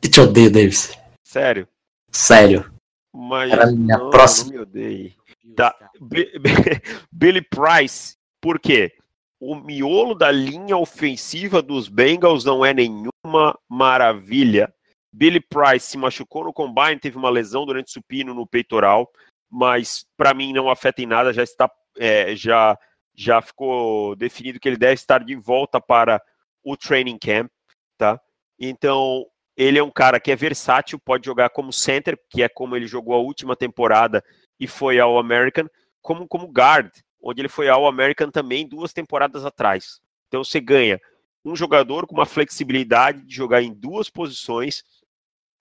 Eu 0.07 0.11
te 0.11 0.21
odeio, 0.21 0.49
Davis. 0.49 0.97
Sério? 1.23 1.67
Sério. 2.11 2.71
Mas 3.13 3.51
Era 3.51 3.65
a 3.65 3.71
minha 3.71 3.97
não, 3.97 4.09
próxima. 4.09 4.51
Não 4.51 4.53
me 4.53 4.61
odeie. 4.61 5.15
Tá. 5.55 5.75
Billy 7.11 7.41
Price, 7.41 8.15
por 8.41 8.59
quê? 8.59 8.93
o 9.39 9.55
miolo 9.55 10.15
da 10.15 10.31
linha 10.31 10.77
ofensiva 10.77 11.61
dos 11.61 11.87
Bengals 11.87 12.43
não 12.43 12.65
é 12.65 12.73
nenhuma 12.73 13.57
maravilha. 13.69 14.73
Billy 15.11 15.39
Price 15.39 15.85
se 15.85 15.97
machucou 15.97 16.45
no 16.45 16.53
combine, 16.53 16.99
teve 16.99 17.17
uma 17.17 17.29
lesão 17.29 17.65
durante 17.65 17.87
o 17.87 17.91
supino 17.91 18.33
no 18.33 18.47
peitoral, 18.47 19.11
mas 19.49 20.05
para 20.15 20.33
mim 20.33 20.53
não 20.53 20.69
afeta 20.69 21.01
em 21.01 21.05
nada, 21.05 21.33
já 21.33 21.43
está 21.43 21.69
é, 21.97 22.35
já 22.35 22.77
já 23.15 23.41
ficou 23.41 24.15
definido 24.15 24.59
que 24.59 24.69
ele 24.69 24.77
deve 24.77 24.93
estar 24.93 25.23
de 25.23 25.35
volta 25.35 25.81
para 25.81 26.21
o 26.63 26.77
training 26.77 27.17
camp, 27.17 27.51
tá? 27.97 28.19
Então, 28.59 29.25
ele 29.57 29.79
é 29.79 29.83
um 29.83 29.89
cara 29.89 30.19
que 30.19 30.31
é 30.31 30.35
versátil, 30.35 30.99
pode 30.99 31.25
jogar 31.25 31.49
como 31.49 31.73
center, 31.73 32.17
que 32.29 32.43
é 32.43 32.47
como 32.47 32.75
ele 32.75 32.85
jogou 32.85 33.15
a 33.15 33.19
última 33.19 33.55
temporada 33.55 34.23
e 34.59 34.67
foi 34.67 34.99
ao 34.99 35.17
American, 35.17 35.67
como 35.99 36.27
como 36.27 36.47
guard, 36.47 36.91
onde 37.21 37.41
ele 37.41 37.49
foi 37.49 37.67
ao 37.67 37.87
American 37.87 38.29
também 38.29 38.67
duas 38.67 38.93
temporadas 38.93 39.43
atrás. 39.43 39.99
Então 40.27 40.43
você 40.43 40.59
ganha 40.59 41.01
um 41.43 41.55
jogador 41.55 42.05
com 42.05 42.13
uma 42.13 42.25
flexibilidade 42.25 43.25
de 43.25 43.35
jogar 43.35 43.63
em 43.63 43.73
duas 43.73 44.09
posições, 44.09 44.83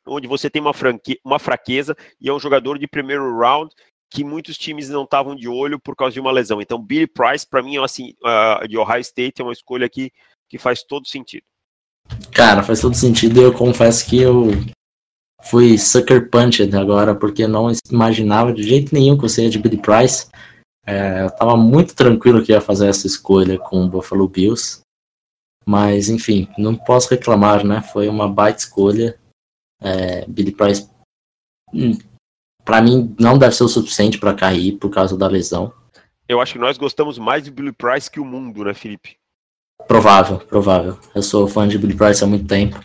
onde 0.06 0.28
você 0.28 0.50
tem 0.50 0.60
uma, 0.60 0.74
franque... 0.74 1.18
uma 1.24 1.38
fraqueza 1.38 1.96
e 2.20 2.28
é 2.28 2.32
um 2.32 2.38
jogador 2.38 2.78
de 2.78 2.86
primeiro 2.86 3.38
round 3.38 3.74
que 4.10 4.22
muitos 4.22 4.58
times 4.58 4.88
não 4.88 5.04
estavam 5.04 5.34
de 5.34 5.48
olho 5.48 5.80
por 5.80 5.96
causa 5.96 6.14
de 6.14 6.20
uma 6.20 6.30
lesão. 6.30 6.60
Então, 6.60 6.80
Billy 6.80 7.06
Price, 7.06 7.46
para 7.46 7.62
mim, 7.62 7.76
assim, 7.78 8.14
uh, 8.22 8.66
de 8.68 8.78
Ohio 8.78 9.00
State, 9.00 9.40
é 9.40 9.44
uma 9.44 9.52
escolha 9.52 9.88
que, 9.88 10.12
que 10.48 10.58
faz 10.58 10.82
todo 10.84 11.08
sentido. 11.08 11.44
Cara, 12.32 12.62
faz 12.62 12.80
todo 12.80 12.94
sentido. 12.94 13.40
Eu 13.40 13.52
confesso 13.52 14.06
que 14.06 14.20
eu 14.20 14.50
fui 15.42 15.78
sucker 15.78 16.28
punched 16.30 16.74
agora, 16.76 17.14
porque 17.14 17.46
não 17.46 17.70
imaginava 17.90 18.52
de 18.52 18.62
jeito 18.62 18.94
nenhum 18.94 19.16
que 19.16 19.22
você 19.22 19.44
ia 19.44 19.50
de 19.50 19.58
Billy 19.58 19.78
Price. 19.78 20.28
É, 20.86 21.24
eu 21.24 21.30
tava 21.30 21.56
muito 21.56 21.94
tranquilo 21.94 22.42
que 22.42 22.52
ia 22.52 22.60
fazer 22.60 22.88
essa 22.88 23.06
escolha 23.06 23.58
com 23.58 23.84
o 23.84 23.88
Buffalo 23.88 24.28
Bills. 24.28 24.80
Mas, 25.64 26.08
enfim, 26.08 26.48
não 26.56 26.76
posso 26.76 27.10
reclamar, 27.10 27.64
né? 27.64 27.82
Foi 27.82 28.08
uma 28.08 28.28
baita 28.28 28.60
escolha. 28.60 29.18
É, 29.82 30.24
Billy 30.26 30.52
Price, 30.52 30.88
hum, 31.74 31.98
para 32.64 32.80
mim, 32.80 33.14
não 33.18 33.36
deve 33.36 33.54
ser 33.54 33.64
o 33.64 33.68
suficiente 33.68 34.18
para 34.18 34.34
cair 34.34 34.72
por 34.78 34.90
causa 34.90 35.16
da 35.16 35.26
lesão. 35.26 35.72
Eu 36.28 36.40
acho 36.40 36.54
que 36.54 36.58
nós 36.58 36.76
gostamos 36.76 37.18
mais 37.18 37.44
de 37.44 37.50
Billy 37.50 37.72
Price 37.72 38.10
que 38.10 38.20
o 38.20 38.24
mundo, 38.24 38.64
né, 38.64 38.74
Felipe? 38.74 39.16
Provável, 39.86 40.38
provável. 40.38 40.98
Eu 41.14 41.22
sou 41.22 41.46
fã 41.46 41.66
de 41.66 41.78
Billy 41.78 41.94
Price 41.94 42.22
há 42.22 42.26
muito 42.26 42.46
tempo. 42.46 42.80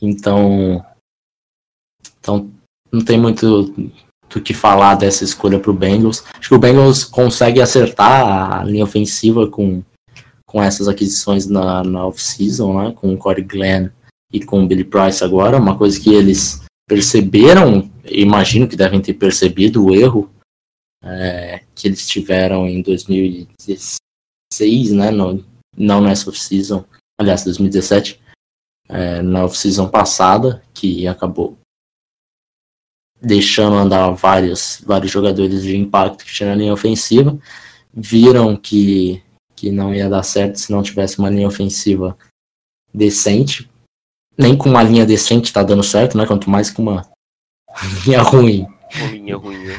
Então. 0.00 0.84
Então, 2.18 2.50
não 2.90 3.04
tem 3.04 3.18
muito 3.18 3.72
do 4.28 4.42
que 4.42 4.52
falar 4.52 4.94
dessa 4.94 5.24
escolha 5.24 5.58
para 5.58 5.70
o 5.70 5.74
Bengals. 5.74 6.24
Acho 6.38 6.50
que 6.50 6.54
o 6.54 6.58
Bengals 6.58 7.04
consegue 7.04 7.60
acertar 7.60 8.60
a 8.60 8.64
linha 8.64 8.84
ofensiva 8.84 9.48
com, 9.48 9.82
com 10.46 10.62
essas 10.62 10.88
aquisições 10.88 11.46
na, 11.46 11.82
na 11.82 12.06
off-season, 12.06 12.82
né? 12.82 12.92
com 12.92 13.12
o 13.12 13.16
Corey 13.16 13.44
Glenn 13.44 13.88
e 14.32 14.44
com 14.44 14.62
o 14.62 14.66
Billy 14.66 14.84
Price 14.84 15.24
agora. 15.24 15.58
Uma 15.58 15.78
coisa 15.78 15.98
que 15.98 16.12
eles 16.12 16.62
perceberam, 16.88 17.90
imagino 18.04 18.68
que 18.68 18.76
devem 18.76 19.00
ter 19.00 19.14
percebido 19.14 19.84
o 19.84 19.94
erro 19.94 20.30
é, 21.04 21.62
que 21.74 21.88
eles 21.88 22.06
tiveram 22.06 22.66
em 22.66 22.82
2016, 22.82 24.92
né? 24.92 25.10
No, 25.10 25.44
não 25.76 26.00
nessa 26.00 26.30
off-season, 26.30 26.84
aliás, 27.18 27.44
2017, 27.44 28.20
é, 28.88 29.22
na 29.22 29.44
off-season 29.44 29.88
passada, 29.88 30.62
que 30.72 31.06
acabou 31.06 31.58
deixando 33.20 33.76
andar 33.76 34.10
vários, 34.10 34.82
vários 34.86 35.10
jogadores 35.10 35.62
de 35.62 35.76
impacto 35.76 36.24
que 36.24 36.32
tinha 36.32 36.50
na 36.50 36.54
linha 36.54 36.72
ofensiva, 36.72 37.38
viram 37.92 38.56
que, 38.56 39.22
que 39.56 39.70
não 39.70 39.94
ia 39.94 40.08
dar 40.08 40.22
certo 40.22 40.58
se 40.58 40.70
não 40.70 40.82
tivesse 40.82 41.18
uma 41.18 41.30
linha 41.30 41.48
ofensiva 41.48 42.16
decente. 42.94 43.68
Nem 44.36 44.56
com 44.56 44.68
uma 44.68 44.82
linha 44.82 45.04
decente 45.04 45.52
tá 45.52 45.62
dando 45.62 45.82
certo, 45.82 46.16
né? 46.16 46.26
Quanto 46.26 46.48
mais 46.48 46.70
com 46.70 46.82
uma 46.82 47.08
linha 48.06 48.22
ruim. 48.22 48.66
Uma 48.94 49.10
linha 49.10 49.36
ruim. 49.36 49.58
Né? 49.64 49.76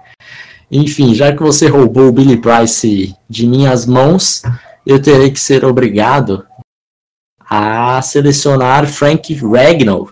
Enfim, 0.70 1.14
já 1.14 1.36
que 1.36 1.42
você 1.42 1.68
roubou 1.68 2.08
o 2.08 2.12
Billy 2.12 2.38
Price 2.38 3.14
de 3.28 3.46
minhas 3.46 3.84
mãos, 3.84 4.40
eu 4.84 5.00
terei 5.00 5.30
que 5.30 5.40
ser 5.40 5.64
obrigado 5.64 6.46
a 7.40 8.00
selecionar 8.02 8.86
Frank 8.86 9.34
Ragnall 9.34 10.10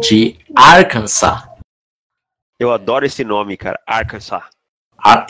de 0.00 0.36
Arkansas. 0.54 1.42
Eu 2.58 2.72
adoro 2.72 3.04
esse 3.04 3.24
nome, 3.24 3.56
cara, 3.56 3.80
Arkansas. 3.86 4.42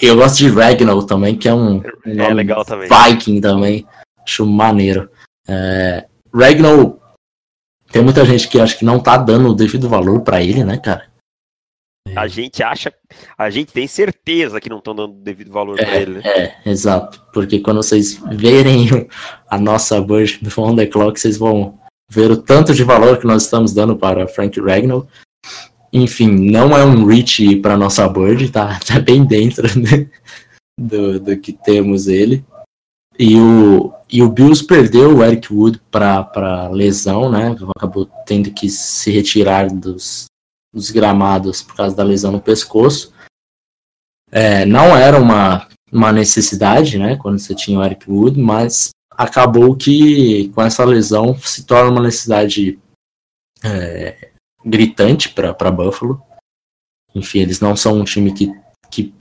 Eu 0.00 0.16
gosto 0.16 0.36
de 0.36 0.48
Ragnall 0.50 1.06
também, 1.06 1.36
que 1.36 1.48
é 1.48 1.54
um, 1.54 1.82
é 2.04 2.34
legal 2.34 2.64
também. 2.64 2.88
Viking 2.88 3.40
também. 3.40 3.86
Acho 4.22 4.44
maneiro. 4.44 5.10
É, 5.48 6.06
Ragnall, 6.32 7.00
tem 7.90 8.02
muita 8.02 8.24
gente 8.24 8.48
que 8.48 8.60
acha 8.60 8.76
que 8.76 8.84
não 8.84 9.00
tá 9.00 9.16
dando 9.16 9.48
o 9.48 9.54
devido 9.54 9.88
valor 9.88 10.20
para 10.20 10.42
ele, 10.42 10.62
né, 10.62 10.78
cara? 10.78 11.11
A 12.14 12.26
gente 12.26 12.62
acha, 12.62 12.92
a 13.38 13.48
gente 13.48 13.72
tem 13.72 13.86
certeza 13.86 14.60
que 14.60 14.68
não 14.68 14.78
estão 14.78 14.94
dando 14.94 15.14
o 15.14 15.22
devido 15.22 15.50
valor 15.50 15.78
é, 15.78 15.84
para 15.84 15.96
ele. 15.96 16.12
Né? 16.14 16.22
É, 16.24 16.56
exato. 16.66 17.22
Porque 17.32 17.60
quando 17.60 17.82
vocês 17.82 18.20
verem 18.32 19.08
a 19.48 19.58
nossa 19.58 20.00
Burst 20.00 20.42
do 20.42 20.60
On 20.60 20.76
The 20.76 20.86
Clock, 20.86 21.18
vocês 21.18 21.38
vão 21.38 21.78
ver 22.10 22.30
o 22.30 22.36
tanto 22.36 22.74
de 22.74 22.84
valor 22.84 23.18
que 23.18 23.26
nós 23.26 23.44
estamos 23.44 23.72
dando 23.72 23.96
para 23.96 24.28
Frank 24.28 24.60
Ragnall. 24.60 25.06
Enfim, 25.92 26.28
não 26.28 26.76
é 26.76 26.84
um 26.84 27.06
reach 27.06 27.56
para 27.56 27.76
nossa 27.76 28.08
board, 28.08 28.50
tá, 28.50 28.78
tá 28.84 28.98
bem 28.98 29.24
dentro 29.24 29.66
né, 29.78 30.08
do, 30.78 31.18
do 31.18 31.36
que 31.38 31.52
temos 31.52 32.08
ele. 32.08 32.44
E 33.18 33.36
o, 33.36 33.92
e 34.10 34.22
o 34.22 34.28
Bills 34.28 34.66
perdeu 34.66 35.16
o 35.16 35.24
Eric 35.24 35.52
Wood 35.52 35.80
para 35.90 36.68
lesão, 36.70 37.30
né? 37.30 37.54
Acabou 37.76 38.08
tendo 38.26 38.50
que 38.50 38.70
se 38.70 39.10
retirar 39.10 39.68
dos, 39.68 40.26
dos 40.72 40.90
gramados 40.90 41.62
por 41.62 41.76
causa 41.76 41.94
da 41.94 42.02
lesão 42.02 42.32
no 42.32 42.40
pescoço. 42.40 43.12
É, 44.30 44.64
não 44.64 44.96
era 44.96 45.20
uma, 45.20 45.68
uma 45.90 46.10
necessidade, 46.12 46.98
né? 46.98 47.16
Quando 47.16 47.38
você 47.38 47.54
tinha 47.54 47.78
o 47.78 47.84
Eric 47.84 48.10
Wood, 48.10 48.40
mas 48.40 48.90
acabou 49.10 49.76
que 49.76 50.48
com 50.50 50.62
essa 50.62 50.84
lesão 50.84 51.36
se 51.38 51.64
torna 51.64 51.90
uma 51.90 52.02
necessidade 52.02 52.78
é, 53.62 54.30
gritante 54.64 55.28
para 55.28 55.70
Buffalo. 55.70 56.22
Enfim, 57.14 57.40
eles 57.40 57.60
não 57.60 57.76
são 57.76 57.98
um 57.98 58.04
time 58.04 58.32
que, 58.32 58.50
que 58.90 59.14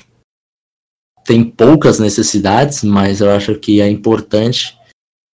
tem 1.26 1.44
poucas 1.44 2.00
necessidades, 2.00 2.84
mas 2.84 3.22
eu 3.22 3.30
acho 3.30 3.56
que 3.60 3.82
é 3.82 3.90
importante 3.90 4.78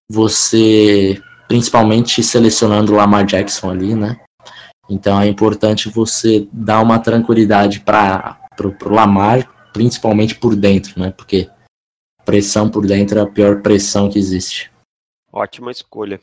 você, 0.10 1.22
principalmente 1.48 2.24
selecionando 2.24 2.94
o 2.94 2.96
Lamar 2.96 3.26
Jackson 3.26 3.70
ali, 3.70 3.94
né? 3.94 4.20
Então 4.90 5.20
é 5.20 5.28
importante 5.28 5.90
você 5.90 6.48
dar 6.52 6.82
uma 6.82 7.00
tranquilidade 7.00 7.82
para 7.82 8.40
o 8.64 8.94
Lamar, 8.94 9.72
principalmente 9.74 10.36
por 10.36 10.56
dentro, 10.56 11.00
né? 11.00 11.12
Porque 11.12 11.50
pressão 12.24 12.70
por 12.70 12.86
dentro 12.86 13.20
é 13.20 13.22
a 13.22 13.28
pior 13.28 13.62
pressão 13.62 14.10
que 14.10 14.18
existe. 14.18 14.72
Ótima 15.32 15.72
escolha. 15.72 16.20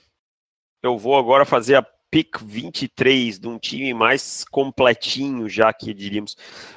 Eu 0.82 0.98
vou 0.98 1.16
agora 1.16 1.44
fazer 1.44 1.76
a 1.76 1.86
pick 2.10 2.38
23 2.42 3.38
de 3.38 3.48
um 3.48 3.58
time 3.58 3.92
mais 3.92 4.44
completinho, 4.44 5.48
já 5.48 5.72
que 5.72 5.92
diríamos, 5.92 6.36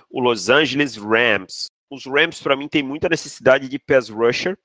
o 0.10 0.20
Los 0.20 0.50
Angeles 0.50 0.96
Rams. 0.96 1.68
Os 1.90 2.06
Rams, 2.06 2.42
para 2.42 2.56
mim, 2.56 2.68
tem 2.68 2.84
muita 2.84 3.08
necessidade 3.08 3.70
de 3.70 3.80
pass 3.80 4.10
rusher, 4.10 4.58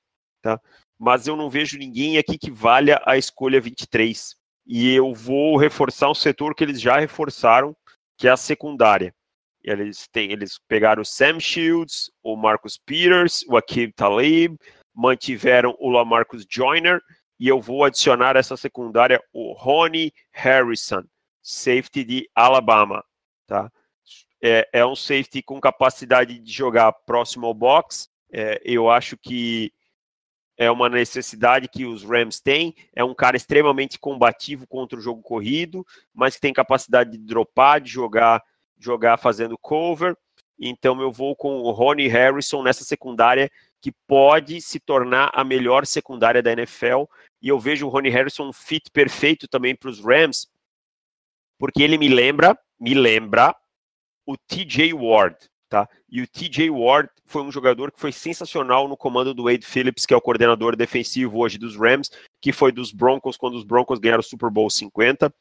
tá? 0.43 0.61
Mas 0.99 1.27
eu 1.27 1.37
não 1.37 1.51
vejo 1.51 1.79
ninguém 1.79 2.19
aqui 2.19 2.39
que 2.39 2.51
valha 2.51 3.01
a 3.05 3.17
escolha 3.17 3.61
23 3.61 4.35
e 4.67 4.95
eu 4.95 5.13
vou 5.15 5.57
reforçar 5.57 6.11
um 6.11 6.15
setor 6.15 6.55
que 6.55 6.65
eles 6.65 6.81
já 6.81 6.99
reforçaram, 6.99 7.77
que 8.17 8.29
é 8.29 8.31
a 8.31 8.37
secundária. 8.37 9.15
Eles, 9.63 10.09
têm, 10.09 10.33
eles 10.33 10.59
pegaram 10.67 11.03
o 11.03 11.07
Sam 11.07 11.39
Shields, 11.39 12.11
o 12.23 12.37
Marcus 12.37 12.79
Peters, 12.79 13.45
o 13.49 13.57
Akeem 13.57 13.93
Talib, 13.93 14.57
mantiveram 14.95 15.77
o 15.79 15.89
Lamarcus 15.89 16.45
Joyner, 16.49 17.01
e 17.39 17.49
eu 17.49 17.61
vou 17.61 17.85
adicionar 17.85 18.37
essa 18.37 18.57
secundária 18.57 19.21
o 19.33 19.53
Ronnie 19.53 20.13
Harrison, 20.33 21.03
safety 21.43 22.05
de 22.05 22.31
Alabama. 22.35 23.05
Tá? 23.47 23.71
É, 24.43 24.69
é 24.73 24.87
um 24.87 24.95
safety 24.95 25.43
com 25.43 25.61
capacidade 25.61 26.39
de 26.39 26.53
jogar 26.53 26.93
próximo 27.07 27.47
ao 27.47 27.55
box. 27.55 28.09
É, 28.33 28.61
eu 28.65 28.91
acho 28.91 29.17
que 29.17 29.73
é 30.57 30.71
uma 30.71 30.89
necessidade 30.89 31.69
que 31.69 31.85
os 31.85 32.05
Rams 32.05 32.41
têm. 32.41 32.75
É 32.95 33.03
um 33.03 33.15
cara 33.15 33.37
extremamente 33.37 33.99
combativo 33.99 34.67
contra 34.67 34.99
o 34.99 35.03
jogo 35.03 35.23
corrido, 35.23 35.87
mas 36.15 36.35
que 36.35 36.41
tem 36.41 36.53
capacidade 36.53 37.13
de 37.13 37.19
dropar, 37.19 37.81
de 37.81 37.91
jogar, 37.91 38.43
jogar 38.79 39.17
fazendo 39.17 39.57
cover. 39.59 40.17
Então 40.59 41.01
eu 41.01 41.11
vou 41.11 41.35
com 41.35 41.61
o 41.61 41.71
Ronnie 41.71 42.09
Harrison 42.09 42.63
nessa 42.63 42.85
secundária 42.85 43.51
que 43.81 43.93
pode 44.07 44.61
se 44.61 44.79
tornar 44.79 45.31
a 45.35 45.43
melhor 45.43 45.85
secundária 45.87 46.43
da 46.43 46.53
NFL. 46.53 47.05
E 47.41 47.49
eu 47.49 47.59
vejo 47.59 47.87
o 47.87 47.89
Ronnie 47.89 48.13
Harrison 48.13 48.49
um 48.49 48.53
fit 48.53 48.89
perfeito 48.93 49.49
também 49.49 49.75
para 49.75 49.91
os 49.91 49.99
Rams, 49.99 50.47
porque 51.59 51.83
ele 51.83 51.99
me 51.99 52.09
lembra, 52.09 52.57
me 52.79 52.95
lembra 52.95 53.55
o 54.25 54.37
TJ 54.37 54.93
Ward. 54.95 55.37
Tá? 55.73 55.89
E 56.07 56.21
o 56.21 56.27
TJ 56.27 56.69
Ward 56.69 57.09
foi 57.25 57.41
um 57.41 57.51
jogador 57.51 57.91
que 57.91 57.99
foi 57.99 58.13
sensacional 58.13 58.87
no 58.87 58.95
comando 58.95 59.33
do 59.33 59.45
Wade 59.45 59.65
Phillips, 59.65 60.05
que 60.05 60.13
é 60.13 60.17
o 60.17 60.21
coordenador 60.21 60.77
defensivo 60.77 61.39
hoje 61.39 61.57
dos 61.57 61.79
Rams, 61.79 62.11
que 62.43 62.53
foi 62.53 62.71
dos 62.71 62.93
Broncos 62.93 63.39
quando 63.39 63.55
os 63.55 63.65
Broncos 63.65 63.99
ganharam 63.99 64.21
o 64.21 64.23
Super 64.23 64.51
Bowl 64.51 64.69
50. 64.69 65.33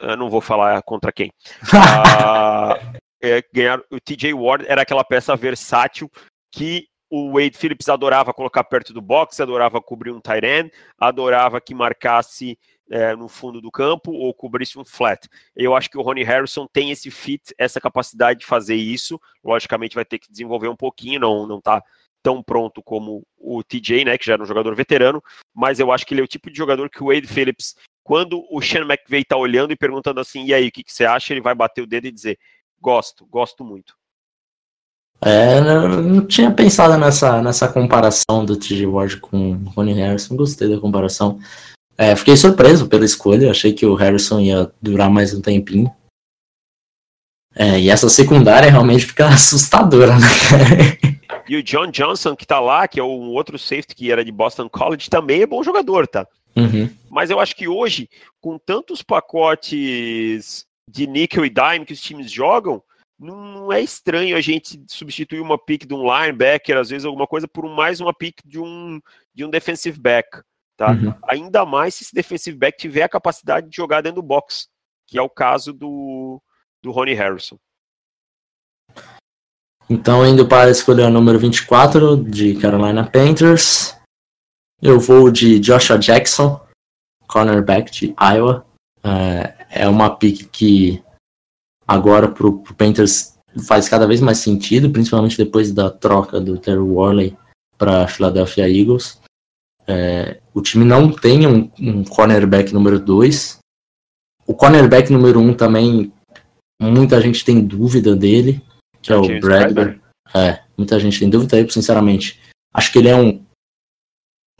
Eu 0.00 0.16
não 0.16 0.30
vou 0.30 0.40
falar 0.40 0.82
contra 0.84 1.12
quem. 1.12 1.30
uh, 1.64 2.98
é, 3.22 3.42
ganhar, 3.52 3.78
o 3.90 4.00
TJ 4.00 4.32
Ward 4.32 4.64
era 4.66 4.80
aquela 4.80 5.04
peça 5.04 5.36
versátil 5.36 6.10
que 6.50 6.86
o 7.10 7.34
Wade 7.34 7.58
Phillips 7.58 7.90
adorava 7.90 8.32
colocar 8.32 8.64
perto 8.64 8.94
do 8.94 9.02
box, 9.02 9.38
adorava 9.38 9.82
cobrir 9.82 10.12
um 10.12 10.20
tight 10.20 10.46
end, 10.46 10.72
adorava 10.98 11.60
que 11.60 11.74
marcasse 11.74 12.58
é, 12.90 13.14
no 13.14 13.28
fundo 13.28 13.60
do 13.60 13.70
campo 13.70 14.12
ou 14.12 14.32
cobrisse 14.34 14.78
um 14.78 14.84
flat. 14.84 15.28
Eu 15.54 15.74
acho 15.74 15.90
que 15.90 15.98
o 15.98 16.02
Ronnie 16.02 16.24
Harrison 16.24 16.66
tem 16.72 16.90
esse 16.90 17.10
fit, 17.10 17.54
essa 17.58 17.80
capacidade 17.80 18.40
de 18.40 18.46
fazer 18.46 18.76
isso. 18.76 19.20
Logicamente 19.44 19.94
vai 19.94 20.04
ter 20.04 20.18
que 20.18 20.30
desenvolver 20.30 20.68
um 20.68 20.76
pouquinho, 20.76 21.20
não 21.20 21.46
não 21.46 21.60
tá 21.60 21.82
tão 22.22 22.42
pronto 22.42 22.82
como 22.82 23.24
o 23.38 23.62
TJ, 23.62 24.04
né, 24.04 24.18
que 24.18 24.26
já 24.26 24.34
era 24.34 24.42
um 24.42 24.46
jogador 24.46 24.74
veterano, 24.74 25.22
mas 25.54 25.78
eu 25.78 25.92
acho 25.92 26.04
que 26.04 26.12
ele 26.12 26.20
é 26.20 26.24
o 26.24 26.28
tipo 26.28 26.50
de 26.50 26.58
jogador 26.58 26.90
que 26.90 27.02
o 27.02 27.06
Wade 27.06 27.26
Phillips, 27.26 27.76
quando 28.02 28.44
o 28.50 28.60
Sean 28.60 28.82
McVay 28.82 29.24
tá 29.24 29.36
olhando 29.36 29.72
e 29.72 29.76
perguntando 29.76 30.20
assim, 30.20 30.44
e 30.44 30.52
aí, 30.52 30.68
o 30.68 30.72
que, 30.72 30.82
que 30.82 30.92
você 30.92 31.04
acha? 31.04 31.32
Ele 31.32 31.40
vai 31.40 31.54
bater 31.54 31.82
o 31.82 31.86
dedo 31.86 32.06
e 32.06 32.12
dizer, 32.12 32.38
gosto, 32.80 33.24
gosto 33.26 33.64
muito. 33.64 33.94
É, 35.20 35.60
não 35.60 36.24
tinha 36.26 36.50
pensado 36.50 36.96
nessa, 36.96 37.42
nessa 37.42 37.66
comparação 37.66 38.44
do 38.44 38.56
TJ 38.56 38.86
Ward 38.86 39.16
com 39.18 39.52
o 39.52 39.68
Ronnie 39.70 39.94
Harrison, 39.94 40.36
gostei 40.36 40.68
da 40.68 40.80
comparação. 40.80 41.40
É, 41.98 42.14
fiquei 42.14 42.36
surpreso 42.36 42.88
pela 42.88 43.04
escolha, 43.04 43.50
achei 43.50 43.72
que 43.72 43.84
o 43.84 43.94
Harrison 43.94 44.38
ia 44.38 44.72
durar 44.80 45.10
mais 45.10 45.34
um 45.34 45.42
tempinho. 45.42 45.92
É, 47.56 47.76
e 47.80 47.90
essa 47.90 48.08
secundária 48.08 48.70
realmente 48.70 49.04
fica 49.04 49.26
assustadora, 49.34 50.14
né? 50.16 50.28
e 51.48 51.56
o 51.56 51.62
John 51.62 51.90
Johnson, 51.90 52.36
que 52.36 52.46
tá 52.46 52.60
lá, 52.60 52.86
que 52.86 53.00
é 53.00 53.02
um 53.02 53.30
outro 53.30 53.58
safety 53.58 53.96
que 53.96 54.12
era 54.12 54.24
de 54.24 54.30
Boston 54.30 54.68
College, 54.68 55.10
também 55.10 55.42
é 55.42 55.46
bom 55.46 55.60
jogador, 55.64 56.06
tá? 56.06 56.24
Uhum. 56.54 56.88
Mas 57.10 57.30
eu 57.30 57.40
acho 57.40 57.56
que 57.56 57.66
hoje, 57.66 58.08
com 58.40 58.58
tantos 58.58 59.02
pacotes 59.02 60.64
de 60.88 61.06
nickel 61.06 61.44
e 61.44 61.50
dime 61.50 61.84
que 61.84 61.92
os 61.92 62.00
times 62.00 62.30
jogam, 62.30 62.80
não 63.18 63.72
é 63.72 63.80
estranho 63.80 64.36
a 64.36 64.40
gente 64.40 64.80
substituir 64.86 65.40
uma 65.40 65.58
pick 65.58 65.84
de 65.84 65.94
um 65.94 66.02
linebacker, 66.02 66.76
às 66.76 66.90
vezes 66.90 67.04
alguma 67.04 67.26
coisa, 67.26 67.48
por 67.48 67.68
mais 67.68 68.00
uma 68.00 68.14
pick 68.14 68.36
de 68.44 68.60
um, 68.60 69.00
de 69.34 69.44
um 69.44 69.50
defensive 69.50 69.98
back. 69.98 70.28
Tá? 70.78 70.92
Uhum. 70.92 71.12
Ainda 71.28 71.66
mais 71.66 71.96
se 71.96 72.04
esse 72.04 72.14
defensive 72.14 72.56
back 72.56 72.78
tiver 72.78 73.02
a 73.02 73.08
capacidade 73.08 73.68
de 73.68 73.76
jogar 73.76 74.00
dentro 74.00 74.22
do 74.22 74.26
box, 74.26 74.68
que 75.08 75.18
é 75.18 75.22
o 75.22 75.28
caso 75.28 75.72
do, 75.72 76.40
do 76.80 76.92
Ronnie 76.92 77.14
Harrison. 77.14 77.58
Então, 79.90 80.24
indo 80.24 80.46
para 80.46 80.70
escolher 80.70 81.02
o 81.02 81.10
número 81.10 81.36
24 81.36 82.22
de 82.22 82.54
Carolina 82.60 83.10
Panthers, 83.10 83.96
eu 84.80 85.00
vou 85.00 85.32
de 85.32 85.58
Joshua 85.58 85.98
Jackson, 85.98 86.64
cornerback 87.26 87.90
de 87.90 88.14
Iowa. 88.20 88.64
É, 89.02 89.82
é 89.82 89.88
uma 89.88 90.14
pick 90.14 90.48
que 90.52 91.02
agora 91.88 92.28
para 92.28 92.46
o 92.46 92.62
Panthers 92.74 93.36
faz 93.66 93.88
cada 93.88 94.06
vez 94.06 94.20
mais 94.20 94.38
sentido, 94.38 94.90
principalmente 94.90 95.36
depois 95.36 95.72
da 95.72 95.90
troca 95.90 96.40
do 96.40 96.56
Terry 96.56 96.78
Worley 96.78 97.36
para 97.76 98.06
Philadelphia 98.06 98.68
Eagles. 98.68 99.20
É, 99.88 100.40
o 100.52 100.60
time 100.60 100.84
não 100.84 101.10
tem 101.10 101.46
um, 101.46 101.70
um 101.80 102.04
cornerback 102.04 102.74
número 102.74 103.00
2. 103.00 103.58
O 104.46 104.54
cornerback 104.54 105.10
número 105.10 105.40
1 105.40 105.48
um 105.48 105.54
também, 105.54 106.12
muita 106.80 107.20
gente 107.22 107.42
tem 107.44 107.64
dúvida 107.64 108.14
dele, 108.14 108.62
que 109.00 109.12
é, 109.12 109.16
é 109.16 109.18
o 109.18 109.40
Bradbury. 109.40 110.00
É, 110.34 110.60
muita 110.76 111.00
gente 111.00 111.18
tem 111.18 111.30
dúvida 111.30 111.56
aí, 111.56 111.70
sinceramente. 111.70 112.38
Acho 112.74 112.92
que 112.92 112.98
ele 112.98 113.08
é 113.08 113.16
um. 113.16 113.42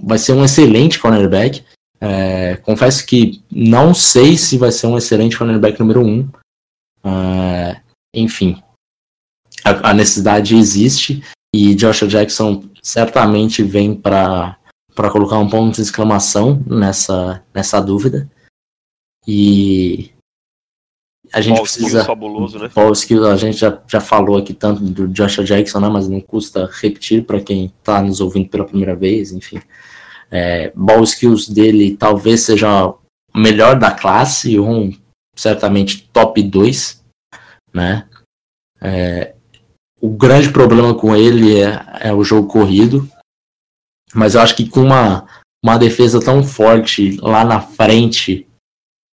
Vai 0.00 0.18
ser 0.18 0.32
um 0.32 0.44
excelente 0.44 0.98
cornerback. 0.98 1.62
É, 2.00 2.56
confesso 2.58 3.04
que 3.04 3.42
não 3.50 3.92
sei 3.92 4.36
se 4.36 4.56
vai 4.56 4.72
ser 4.72 4.86
um 4.86 4.96
excelente 4.96 5.36
cornerback 5.36 5.78
número 5.78 6.00
1. 6.00 6.08
Um. 6.08 6.30
É, 7.04 7.80
enfim, 8.14 8.62
a, 9.64 9.90
a 9.90 9.94
necessidade 9.94 10.56
existe 10.56 11.22
e 11.54 11.74
Joshua 11.74 12.08
Jackson 12.08 12.64
certamente 12.82 13.62
vem 13.62 13.94
para 13.94 14.57
para 14.98 15.12
colocar 15.12 15.38
um 15.38 15.48
ponto 15.48 15.76
de 15.76 15.80
exclamação 15.80 16.60
nessa, 16.66 17.40
nessa 17.54 17.80
dúvida. 17.80 18.28
E 19.24 20.10
a 21.32 21.40
gente 21.40 21.54
Paul 21.54 21.62
precisa. 21.62 22.04
fabuloso, 22.04 22.58
né? 22.58 22.68
Paul 22.68 22.90
Skills, 22.90 23.24
a 23.24 23.36
gente 23.36 23.58
já, 23.58 23.80
já 23.86 24.00
falou 24.00 24.36
aqui 24.36 24.52
tanto 24.52 24.82
do 24.82 25.06
Joshua 25.06 25.44
Jackson, 25.44 25.78
né, 25.78 25.88
mas 25.88 26.08
não 26.08 26.20
custa 26.20 26.68
repetir 26.82 27.24
para 27.24 27.40
quem 27.40 27.66
está 27.66 28.02
nos 28.02 28.20
ouvindo 28.20 28.48
pela 28.48 28.64
primeira 28.64 28.96
vez, 28.96 29.30
enfim. 29.30 29.62
É, 30.32 30.72
ball 30.74 31.04
skills 31.04 31.48
dele 31.48 31.96
talvez 31.96 32.40
seja 32.40 32.88
o 32.88 32.98
melhor 33.36 33.78
da 33.78 33.92
classe, 33.92 34.58
um 34.58 34.92
certamente 35.36 36.08
top 36.12 36.42
2, 36.42 37.04
né? 37.72 38.08
É, 38.80 39.36
o 40.00 40.10
grande 40.10 40.50
problema 40.50 40.92
com 40.92 41.14
ele 41.14 41.60
é, 41.60 41.86
é 42.00 42.12
o 42.12 42.24
jogo 42.24 42.48
corrido, 42.48 43.08
mas 44.14 44.34
eu 44.34 44.40
acho 44.40 44.56
que 44.56 44.68
com 44.68 44.80
uma, 44.80 45.26
uma 45.62 45.78
defesa 45.78 46.20
tão 46.20 46.42
forte 46.42 47.16
lá 47.20 47.44
na 47.44 47.60
frente, 47.60 48.46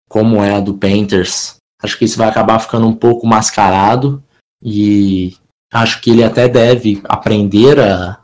como 0.10 0.44
é 0.44 0.56
a 0.56 0.60
do 0.60 0.74
Panthers, 0.78 1.56
acho 1.82 1.98
que 1.98 2.06
isso 2.06 2.18
vai 2.18 2.28
acabar 2.28 2.60
ficando 2.60 2.88
um 2.88 2.96
pouco 2.96 3.26
mascarado. 3.26 4.24
E 4.64 5.36
acho 5.74 6.02
que 6.02 6.12
ele 6.12 6.24
até 6.24 6.48
deve 6.48 7.02
aprender 7.06 7.80
a. 7.80 8.20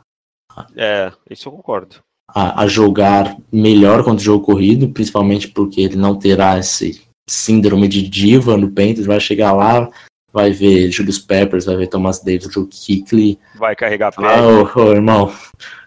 É, 0.76 1.12
isso 1.30 1.48
eu 1.48 1.52
concordo. 1.52 1.96
A, 2.28 2.62
a 2.62 2.66
jogar 2.66 3.36
melhor 3.50 4.04
contra 4.04 4.20
o 4.20 4.24
jogo 4.24 4.44
corrido, 4.44 4.90
principalmente 4.90 5.48
porque 5.48 5.80
ele 5.80 5.96
não 5.96 6.18
terá 6.18 6.58
esse 6.58 7.02
síndrome 7.28 7.88
de 7.88 8.06
diva 8.06 8.56
no 8.56 8.70
Panthers, 8.70 9.06
vai 9.06 9.18
chegar 9.18 9.52
lá, 9.52 9.88
vai 10.32 10.50
ver 10.50 10.90
Julius 10.90 11.18
Peppers, 11.18 11.64
vai 11.64 11.76
ver 11.76 11.86
Thomas 11.86 12.20
Davis, 12.20 12.54
o 12.56 12.66
Kikli. 12.66 13.38
Vai 13.56 13.74
carregar 13.74 14.14
pé. 14.14 14.22
Ah, 14.24 14.72
oh, 14.76 14.92
irmão, 14.92 15.32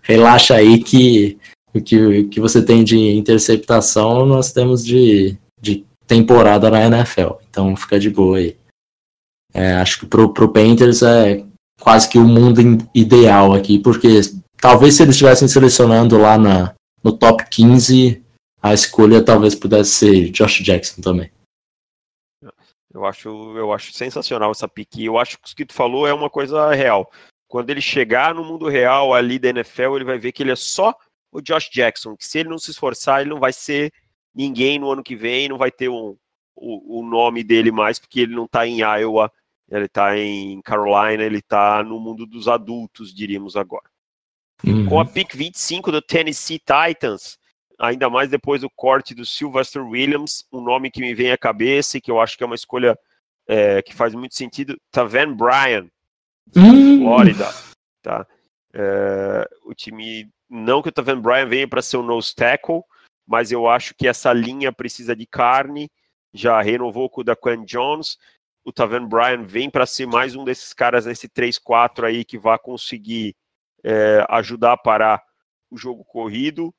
relaxa 0.01 0.55
aí 0.55 0.83
que 0.83 1.37
o 1.73 1.81
que, 1.81 2.25
que 2.25 2.39
você 2.39 2.63
tem 2.63 2.83
de 2.83 2.97
interceptação, 2.97 4.25
nós 4.25 4.51
temos 4.51 4.85
de, 4.85 5.37
de 5.59 5.85
temporada 6.05 6.69
na 6.69 6.85
NFL. 6.85 7.35
Então 7.49 7.75
fica 7.75 7.99
de 7.99 8.09
boa 8.09 8.37
aí. 8.37 8.57
É, 9.53 9.73
acho 9.75 9.99
que 9.99 10.05
pro, 10.05 10.33
pro 10.33 10.51
Panthers 10.51 11.01
é 11.01 11.45
quase 11.79 12.09
que 12.09 12.17
o 12.17 12.25
mundo 12.25 12.61
ideal 12.93 13.53
aqui, 13.53 13.79
porque 13.79 14.21
talvez 14.57 14.95
se 14.95 15.03
eles 15.03 15.15
estivessem 15.15 15.47
selecionando 15.47 16.17
lá 16.17 16.37
na, 16.37 16.75
no 17.03 17.17
top 17.17 17.45
15, 17.49 18.21
a 18.61 18.73
escolha 18.73 19.23
talvez 19.23 19.55
pudesse 19.55 19.91
ser 19.91 20.29
Josh 20.29 20.61
Jackson 20.61 21.01
também. 21.01 21.31
Eu 22.93 23.05
acho, 23.05 23.29
eu 23.57 23.71
acho 23.71 23.93
sensacional 23.93 24.51
essa 24.51 24.67
pique. 24.67 25.05
Eu 25.05 25.17
acho 25.17 25.37
que 25.39 25.53
o 25.53 25.55
que 25.55 25.65
tu 25.65 25.73
falou 25.73 26.05
é 26.05 26.13
uma 26.13 26.29
coisa 26.29 26.73
real. 26.73 27.09
Quando 27.51 27.69
ele 27.69 27.81
chegar 27.81 28.33
no 28.33 28.45
mundo 28.45 28.69
real 28.69 29.13
ali 29.13 29.37
da 29.37 29.49
NFL, 29.49 29.97
ele 29.97 30.05
vai 30.05 30.17
ver 30.17 30.31
que 30.31 30.41
ele 30.41 30.53
é 30.53 30.55
só 30.55 30.95
o 31.29 31.41
Josh 31.41 31.69
Jackson. 31.69 32.15
Que 32.15 32.25
se 32.25 32.39
ele 32.39 32.47
não 32.47 32.57
se 32.57 32.71
esforçar, 32.71 33.19
ele 33.19 33.29
não 33.29 33.41
vai 33.41 33.51
ser 33.51 33.91
ninguém 34.33 34.79
no 34.79 34.89
ano 34.89 35.03
que 35.03 35.17
vem, 35.17 35.49
não 35.49 35.57
vai 35.57 35.69
ter 35.69 35.89
um, 35.89 36.15
o, 36.55 37.01
o 37.01 37.05
nome 37.05 37.43
dele 37.43 37.69
mais, 37.69 37.99
porque 37.99 38.21
ele 38.21 38.33
não 38.33 38.45
está 38.45 38.65
em 38.65 38.79
Iowa, 38.79 39.29
ele 39.69 39.83
está 39.83 40.17
em 40.17 40.61
Carolina, 40.61 41.23
ele 41.23 41.39
está 41.39 41.83
no 41.83 41.99
mundo 41.99 42.25
dos 42.25 42.47
adultos, 42.47 43.13
diríamos 43.13 43.57
agora. 43.57 43.89
Uhum. 44.63 44.87
Com 44.87 45.01
a 45.01 45.05
pick 45.05 45.35
25 45.35 45.91
do 45.91 46.01
Tennessee 46.01 46.57
Titans, 46.57 47.37
ainda 47.77 48.09
mais 48.09 48.29
depois 48.29 48.61
do 48.61 48.69
corte 48.69 49.13
do 49.13 49.25
Sylvester 49.25 49.85
Williams, 49.85 50.47
um 50.53 50.61
nome 50.61 50.89
que 50.89 51.01
me 51.01 51.13
vem 51.13 51.33
à 51.33 51.37
cabeça 51.37 51.97
e 51.97 52.01
que 52.01 52.09
eu 52.09 52.21
acho 52.21 52.37
que 52.37 52.43
é 52.43 52.47
uma 52.47 52.55
escolha 52.55 52.97
é, 53.45 53.81
que 53.81 53.93
faz 53.93 54.13
muito 54.13 54.35
sentido, 54.35 54.79
Taven 54.89 55.33
Bryan, 55.33 55.89
uhum. 56.55 56.99
Flórida. 56.99 57.47
Tá? 58.01 58.27
É, 58.73 59.47
o 59.65 59.73
time, 59.73 60.29
não 60.49 60.81
que 60.81 60.89
o 60.89 60.91
Taven 60.91 61.19
Bryan 61.19 61.47
venha 61.47 61.67
para 61.67 61.81
ser 61.81 61.97
o 61.97 62.03
nose 62.03 62.33
tackle, 62.35 62.83
mas 63.27 63.51
eu 63.51 63.67
acho 63.67 63.93
que 63.95 64.07
essa 64.07 64.33
linha 64.33 64.71
precisa 64.71 65.15
de 65.15 65.25
carne, 65.25 65.89
já 66.33 66.61
renovou 66.61 67.09
com 67.09 67.21
o 67.21 67.23
Daquan 67.23 67.63
Jones, 67.65 68.17
o 68.63 68.71
Taven 68.71 69.07
Bryan 69.07 69.43
vem 69.43 69.69
para 69.69 69.85
ser 69.85 70.05
mais 70.05 70.35
um 70.35 70.43
desses 70.43 70.73
caras 70.73 71.05
nesse 71.05 71.27
3-4 71.27 72.05
aí 72.05 72.23
que 72.23 72.37
vai 72.37 72.57
conseguir 72.59 73.35
é, 73.83 74.25
ajudar 74.29 74.73
a 74.73 74.77
parar 74.77 75.23
o 75.69 75.77
jogo 75.77 76.03
corrido. 76.05 76.73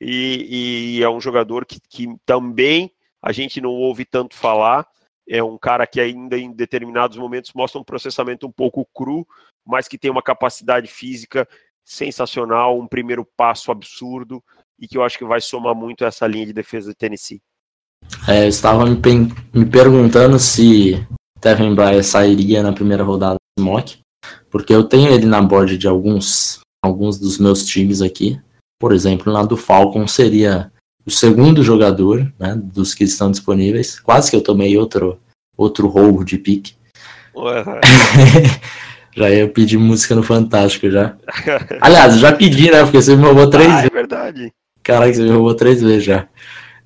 E, 0.00 0.98
e 0.98 1.02
é 1.02 1.08
um 1.08 1.20
jogador 1.20 1.64
que, 1.64 1.80
que, 1.80 2.08
também 2.24 2.92
a 3.22 3.32
gente 3.32 3.60
não 3.60 3.70
ouve 3.70 4.04
tanto 4.04 4.34
falar. 4.34 4.86
É 5.28 5.42
um 5.42 5.58
cara 5.58 5.86
que 5.86 6.00
ainda 6.00 6.38
em 6.38 6.52
determinados 6.52 7.16
momentos 7.16 7.52
mostra 7.54 7.80
um 7.80 7.84
processamento 7.84 8.46
um 8.46 8.52
pouco 8.52 8.86
cru, 8.94 9.26
mas 9.66 9.88
que 9.88 9.98
tem 9.98 10.10
uma 10.10 10.22
capacidade 10.22 10.86
física 10.86 11.48
sensacional, 11.84 12.78
um 12.78 12.86
primeiro 12.86 13.24
passo 13.36 13.70
absurdo 13.70 14.42
e 14.78 14.86
que 14.86 14.98
eu 14.98 15.02
acho 15.02 15.18
que 15.18 15.24
vai 15.24 15.40
somar 15.40 15.74
muito 15.74 16.04
essa 16.04 16.26
linha 16.26 16.46
de 16.46 16.52
defesa 16.52 16.90
de 16.90 16.96
Tennessee. 16.96 17.40
É, 18.28 18.44
eu 18.44 18.48
estava 18.48 18.84
me, 18.84 18.96
me 19.54 19.66
perguntando 19.66 20.38
se 20.38 21.06
Tevin 21.40 21.74
Bryan 21.74 22.02
sairia 22.02 22.62
na 22.62 22.72
primeira 22.72 23.02
rodada 23.02 23.36
do 23.56 23.64
mock, 23.64 23.98
porque 24.50 24.72
eu 24.72 24.84
tenho 24.84 25.12
ele 25.12 25.26
na 25.26 25.40
board 25.40 25.78
de 25.78 25.88
alguns, 25.88 26.60
alguns 26.84 27.18
dos 27.18 27.38
meus 27.38 27.64
times 27.64 28.02
aqui. 28.02 28.40
Por 28.78 28.92
exemplo, 28.92 29.32
lá 29.32 29.42
do 29.42 29.56
Falcon 29.56 30.06
seria 30.06 30.70
o 31.06 31.10
segundo 31.10 31.62
jogador 31.62 32.30
né, 32.38 32.54
dos 32.56 32.92
que 32.92 33.04
estão 33.04 33.30
disponíveis. 33.30 34.00
Quase 34.00 34.28
que 34.28 34.36
eu 34.36 34.42
tomei 34.42 34.76
outro, 34.76 35.20
outro 35.56 35.86
roubo 35.86 36.24
de 36.24 36.36
pique. 36.36 36.74
já 39.14 39.30
ia 39.30 39.48
pedir 39.48 39.78
música 39.78 40.14
no 40.14 40.22
Fantástico 40.22 40.90
já. 40.90 41.16
Aliás, 41.80 42.18
já 42.18 42.32
pedi, 42.32 42.70
né? 42.70 42.82
Porque 42.82 43.00
você 43.00 43.14
me 43.14 43.22
roubou 43.22 43.48
três 43.48 43.70
ah, 43.70 43.76
vezes. 43.76 43.90
É 43.90 43.94
verdade. 43.94 44.52
Caraca, 44.82 45.14
você 45.14 45.22
me 45.22 45.30
roubou 45.30 45.54
três 45.54 45.80
vezes 45.80 46.04
já. 46.04 46.26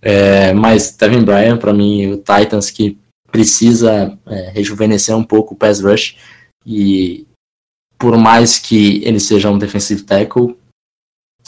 É, 0.02 0.52
mas 0.52 0.92
Tevin 0.92 1.24
Bryan, 1.24 1.56
para 1.56 1.72
mim, 1.72 2.12
o 2.12 2.16
Titans 2.18 2.70
que 2.70 2.98
precisa 3.30 4.18
é, 4.26 4.50
rejuvenescer 4.50 5.16
um 5.16 5.24
pouco 5.24 5.54
o 5.54 5.56
pass 5.56 5.80
rush 5.80 6.16
e 6.66 7.26
por 7.96 8.16
mais 8.16 8.59
que 8.59 9.02
ele 9.04 9.20
seja 9.20 9.50
um 9.50 9.59
defensive 9.59 10.02
tackle, 10.02 10.59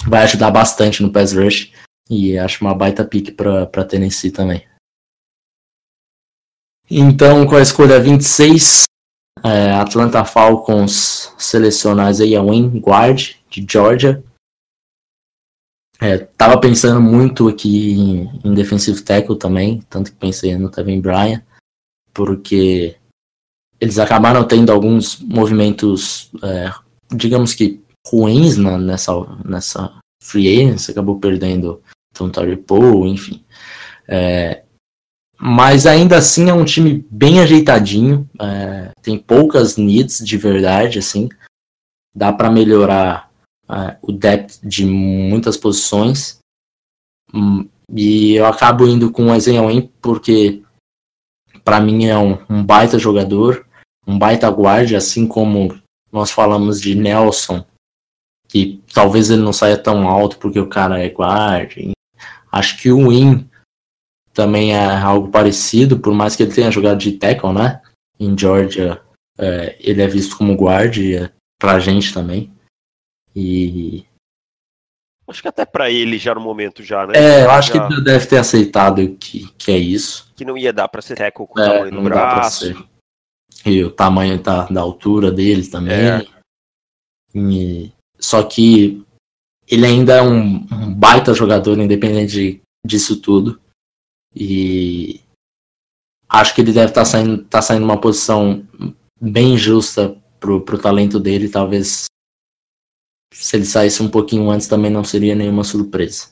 vai 0.07 0.23
ajudar 0.23 0.51
bastante 0.51 1.03
no 1.03 1.11
pass 1.11 1.33
rush 1.33 1.73
e 2.13 2.39
acho 2.39 2.63
uma 2.63 2.75
baita 2.75 3.05
pick 3.07 3.35
para 3.35 3.85
Tennessee 3.85 4.31
também. 4.31 4.67
Então, 6.91 7.47
com 7.47 7.57
a 7.57 7.63
escolha 7.63 7.99
26, 7.99 8.85
é, 9.43 9.73
Atlanta 9.73 10.23
Falcons 10.27 11.33
seleciona 11.39 12.11
Isaiah 12.11 12.43
Wynn, 12.43 12.79
guard, 12.81 13.37
de 13.49 13.67
Georgia. 13.67 14.23
É, 15.99 16.19
tava 16.19 16.61
pensando 16.61 17.01
muito 17.01 17.49
aqui 17.49 17.93
em, 17.93 18.41
em 18.45 18.53
defensive 18.53 19.01
tackle 19.01 19.39
também, 19.39 19.81
tanto 19.89 20.11
que 20.11 20.19
pensei 20.19 20.55
no 20.59 20.71
Tevin 20.71 21.01
Bryan, 21.01 21.43
porque 22.13 22.97
eles 23.81 23.99
acabaram 23.99 24.47
tendo 24.47 24.71
alguns 24.71 25.19
movimentos, 25.21 26.31
é, 26.43 26.71
digamos 27.15 27.55
que 27.55 27.83
ruins 28.07 28.59
na, 28.59 28.77
nessa, 28.77 29.13
nessa 29.45 29.99
free 30.23 30.49
agency, 30.49 30.91
acabou 30.91 31.19
perdendo 31.19 31.83
Tontario 32.13 32.59
Poe, 32.59 33.09
enfim. 33.09 33.45
É, 34.07 34.63
mas 35.41 35.87
ainda 35.87 36.19
assim 36.19 36.49
é 36.49 36.55
um 36.55 36.65
time 36.65 37.05
bem 37.11 37.41
ajeitadinho, 37.41 38.29
é, 38.41 38.91
tem 39.03 39.19
poucas 39.19 39.77
needs 39.77 40.25
de 40.25 40.37
verdade, 40.37 40.99
assim, 40.99 41.29
dá 42.15 42.33
para 42.33 42.51
melhorar 42.51 43.31
uh, 43.69 43.97
o 44.03 44.13
depth 44.13 44.61
de 44.63 44.85
muitas 44.85 45.57
posições. 45.57 46.39
Um, 47.35 47.69
e 47.93 48.35
eu 48.35 48.47
acabo 48.47 48.87
indo 48.87 49.11
com 49.11 49.27
o 49.27 49.35
Ezenhawen 49.35 49.91
porque 50.01 50.63
para 51.65 51.81
mim 51.81 52.07
é 52.07 52.17
um, 52.17 52.39
um, 52.49 52.65
baita 52.65 52.99
jogador, 52.99 53.67
um 54.07 54.19
baita 54.19 54.51
guarda, 54.51 54.97
assim 54.97 55.27
como 55.27 55.79
nós 56.11 56.31
falamos 56.31 56.81
de 56.81 56.95
Nelson, 56.95 57.65
que 58.49 58.83
talvez 58.93 59.31
ele 59.31 59.43
não 59.43 59.53
saia 59.53 59.79
tão 59.79 60.09
alto 60.09 60.39
porque 60.39 60.61
o 60.61 60.69
cara 60.69 61.03
é 61.03 61.09
guarda. 61.09 61.93
Acho 62.53 62.77
que 62.77 62.93
o 62.93 63.09
Win 63.09 63.49
também 64.35 64.75
é 64.75 64.87
algo 64.87 65.31
parecido, 65.31 65.99
por 65.99 66.13
mais 66.13 66.37
que 66.37 66.43
ele 66.43 66.55
tenha 66.55 66.71
jogado 66.71 66.99
de 66.99 67.13
tackle, 67.13 67.53
né? 67.53 67.81
Em 68.21 68.39
Georgia, 68.39 69.03
é, 69.39 69.77
ele 69.81 70.03
é 70.03 70.07
visto 70.07 70.37
como 70.37 70.57
guarda 70.57 71.33
pra 71.59 71.81
gente 71.81 72.13
também. 72.13 72.53
E. 73.35 74.05
Acho 75.27 75.41
que 75.41 75.49
até 75.49 75.65
para 75.65 75.91
ele 75.91 76.19
já 76.19 76.35
no 76.35 76.41
momento 76.41 76.83
já, 76.83 77.07
né? 77.07 77.15
É, 77.17 77.45
eu 77.45 77.51
acho 77.51 77.73
já... 77.73 77.87
que 77.87 77.95
ele 77.95 78.05
deve 78.05 78.27
ter 78.27 78.37
aceitado 78.37 79.17
que, 79.17 79.51
que 79.57 79.71
é 79.71 79.79
isso. 79.79 80.31
Que 80.37 80.45
não 80.45 80.59
ia 80.59 80.73
dar 80.73 80.89
para 80.89 81.01
ser 81.01 81.17
tackle 81.17 81.47
com 81.47 81.59
o 81.59 81.63
é, 81.63 81.67
tamanho 81.67 81.91
do 81.91 82.03
braço. 82.03 82.89
E 83.65 83.83
o 83.83 83.91
tamanho 83.91 84.39
tá, 84.43 84.67
da 84.67 84.81
altura 84.81 85.31
dele 85.31 85.67
também. 85.67 85.95
É. 85.95 86.27
E... 87.35 87.93
Só 88.19 88.43
que 88.43 89.03
ele 89.67 89.87
ainda 89.87 90.15
é 90.15 90.23
um, 90.23 90.67
um 90.73 90.95
baita 90.95 91.35
jogador, 91.35 91.79
independente 91.79 92.63
disso 92.87 93.21
tudo. 93.21 93.61
E 94.35 95.21
acho 96.29 96.55
que 96.55 96.61
ele 96.61 96.73
deve 96.73 96.91
estar 96.91 97.03
tá 97.03 97.05
saindo, 97.05 97.45
tá 97.45 97.63
saindo 97.63 97.85
uma 97.85 98.01
posição 98.01 98.67
bem 99.21 99.57
justa 99.57 100.21
pro, 100.41 100.61
pro 100.61 100.81
talento 100.81 101.21
dele, 101.21 101.49
talvez 101.49 102.07
se 103.33 103.57
ele 103.57 103.65
saísse 103.65 104.03
um 104.03 104.11
pouquinho 104.11 104.51
antes 104.51 104.67
também 104.67 104.91
não 104.91 105.05
seria 105.05 105.35
nenhuma 105.35 105.65
surpresa. 105.65 106.29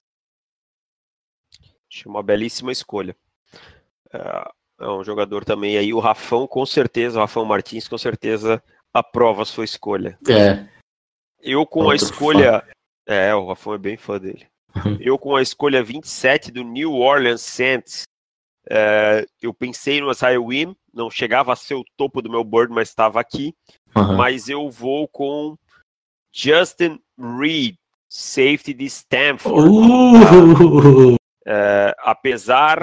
Acho 1.90 2.08
uma 2.08 2.22
belíssima 2.22 2.72
escolha. 2.72 3.16
É, 4.12 4.50
é 4.80 4.88
um 4.88 5.04
jogador 5.04 5.44
também 5.44 5.76
aí, 5.76 5.94
o 5.94 6.00
Rafão 6.00 6.46
com 6.46 6.64
certeza, 6.66 7.18
o 7.18 7.20
Rafão 7.20 7.44
Martins 7.44 7.88
com 7.88 7.98
certeza 7.98 8.62
aprova 8.92 9.42
a 9.42 9.46
sua 9.46 9.64
escolha. 9.64 10.18
É. 10.28 10.66
Eu 11.40 11.64
com 11.64 11.80
Outro 11.80 11.92
a 11.92 11.96
escolha. 11.96 12.60
Fã. 12.60 12.79
É, 13.10 13.34
o 13.34 13.48
Rafão 13.48 13.74
é 13.74 13.78
bem 13.78 13.96
fã 13.96 14.20
dele. 14.20 14.46
Eu 15.00 15.18
com 15.18 15.34
a 15.34 15.42
escolha 15.42 15.82
27 15.82 16.52
do 16.52 16.62
New 16.62 16.92
Orleans 16.94 17.40
Saints, 17.40 18.04
é, 18.70 19.26
eu 19.42 19.52
pensei 19.52 20.00
no 20.00 20.12
Isaiah 20.12 20.40
Wim, 20.40 20.76
não 20.94 21.10
chegava 21.10 21.52
a 21.52 21.56
ser 21.56 21.74
o 21.74 21.84
topo 21.96 22.22
do 22.22 22.30
meu 22.30 22.44
board, 22.44 22.72
mas 22.72 22.88
estava 22.88 23.18
aqui. 23.18 23.52
Uhum. 23.96 24.16
Mas 24.16 24.48
eu 24.48 24.70
vou 24.70 25.08
com 25.08 25.56
Justin 26.32 27.00
Reed, 27.18 27.74
safety 28.08 28.72
de 28.74 28.84
Stanford. 28.84 29.68
Uh! 29.68 31.16
É, 31.44 31.92
apesar 31.98 32.78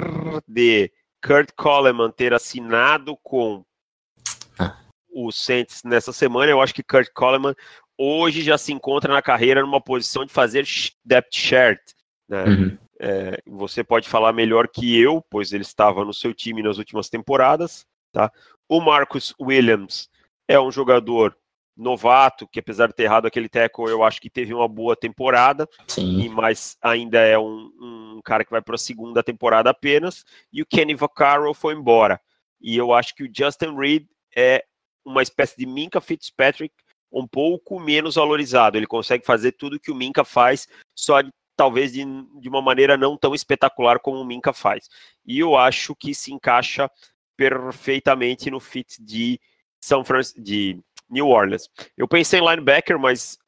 de 0.46 0.92
Kurt 1.24 1.52
Coleman 1.56 2.10
ter 2.10 2.34
assinado 2.34 3.16
com 3.22 3.64
ah. 4.58 4.76
o 5.10 5.32
Saints 5.32 5.82
nessa 5.84 6.12
semana, 6.12 6.50
eu 6.50 6.60
acho 6.60 6.74
que 6.74 6.82
Kurt 6.82 7.08
Coleman 7.14 7.54
hoje 7.98 8.42
já 8.42 8.56
se 8.56 8.72
encontra 8.72 9.12
na 9.12 9.20
carreira 9.20 9.60
numa 9.60 9.80
posição 9.80 10.24
de 10.24 10.32
fazer 10.32 10.64
depth 11.04 11.34
chart. 11.34 11.80
Né? 12.28 12.44
Uhum. 12.44 12.78
É, 13.00 13.42
você 13.46 13.82
pode 13.82 14.08
falar 14.08 14.32
melhor 14.32 14.68
que 14.68 14.98
eu, 14.98 15.24
pois 15.28 15.52
ele 15.52 15.62
estava 15.62 16.04
no 16.04 16.14
seu 16.14 16.32
time 16.32 16.62
nas 16.62 16.78
últimas 16.78 17.08
temporadas. 17.08 17.84
Tá? 18.12 18.32
O 18.68 18.80
Marcus 18.80 19.34
Williams 19.40 20.08
é 20.46 20.58
um 20.58 20.70
jogador 20.70 21.36
novato, 21.76 22.48
que 22.48 22.58
apesar 22.58 22.88
de 22.88 22.94
ter 22.94 23.04
errado 23.04 23.26
aquele 23.26 23.48
tackle, 23.48 23.88
eu 23.88 24.02
acho 24.02 24.20
que 24.20 24.28
teve 24.28 24.52
uma 24.52 24.66
boa 24.66 24.96
temporada, 24.96 25.68
Sim. 25.86 26.22
E, 26.22 26.28
mas 26.28 26.76
ainda 26.82 27.20
é 27.20 27.38
um, 27.38 27.70
um 27.80 28.20
cara 28.24 28.44
que 28.44 28.50
vai 28.50 28.60
para 28.60 28.74
a 28.74 28.78
segunda 28.78 29.22
temporada 29.22 29.70
apenas, 29.70 30.24
e 30.52 30.60
o 30.60 30.66
Kenny 30.66 30.96
Vaccaro 30.96 31.54
foi 31.54 31.74
embora. 31.74 32.20
E 32.60 32.76
eu 32.76 32.92
acho 32.92 33.14
que 33.14 33.22
o 33.22 33.30
Justin 33.32 33.76
Reed 33.76 34.06
é 34.36 34.64
uma 35.04 35.22
espécie 35.22 35.56
de 35.56 35.66
Minka 35.66 36.00
Fitzpatrick 36.00 36.74
um 37.12 37.26
pouco 37.26 37.80
menos 37.80 38.16
valorizado. 38.16 38.76
Ele 38.76 38.86
consegue 38.86 39.24
fazer 39.24 39.52
tudo 39.52 39.80
que 39.80 39.90
o 39.90 39.94
Minka 39.94 40.24
faz, 40.24 40.68
só 40.94 41.20
de, 41.20 41.30
talvez 41.56 41.92
de, 41.92 42.04
de 42.40 42.48
uma 42.48 42.62
maneira 42.62 42.96
não 42.96 43.16
tão 43.16 43.34
espetacular 43.34 43.98
como 43.98 44.20
o 44.20 44.24
Minka 44.24 44.52
faz. 44.52 44.88
E 45.26 45.38
eu 45.38 45.56
acho 45.56 45.94
que 45.94 46.14
se 46.14 46.32
encaixa 46.32 46.90
perfeitamente 47.36 48.50
no 48.50 48.60
fit 48.60 49.02
de 49.02 49.40
São 49.80 50.04
Francisco, 50.04 50.42
de 50.42 50.78
New 51.08 51.28
Orleans. 51.28 51.70
Eu 51.96 52.06
pensei 52.06 52.40
em 52.40 52.46
linebacker, 52.46 52.98
mas 52.98 53.38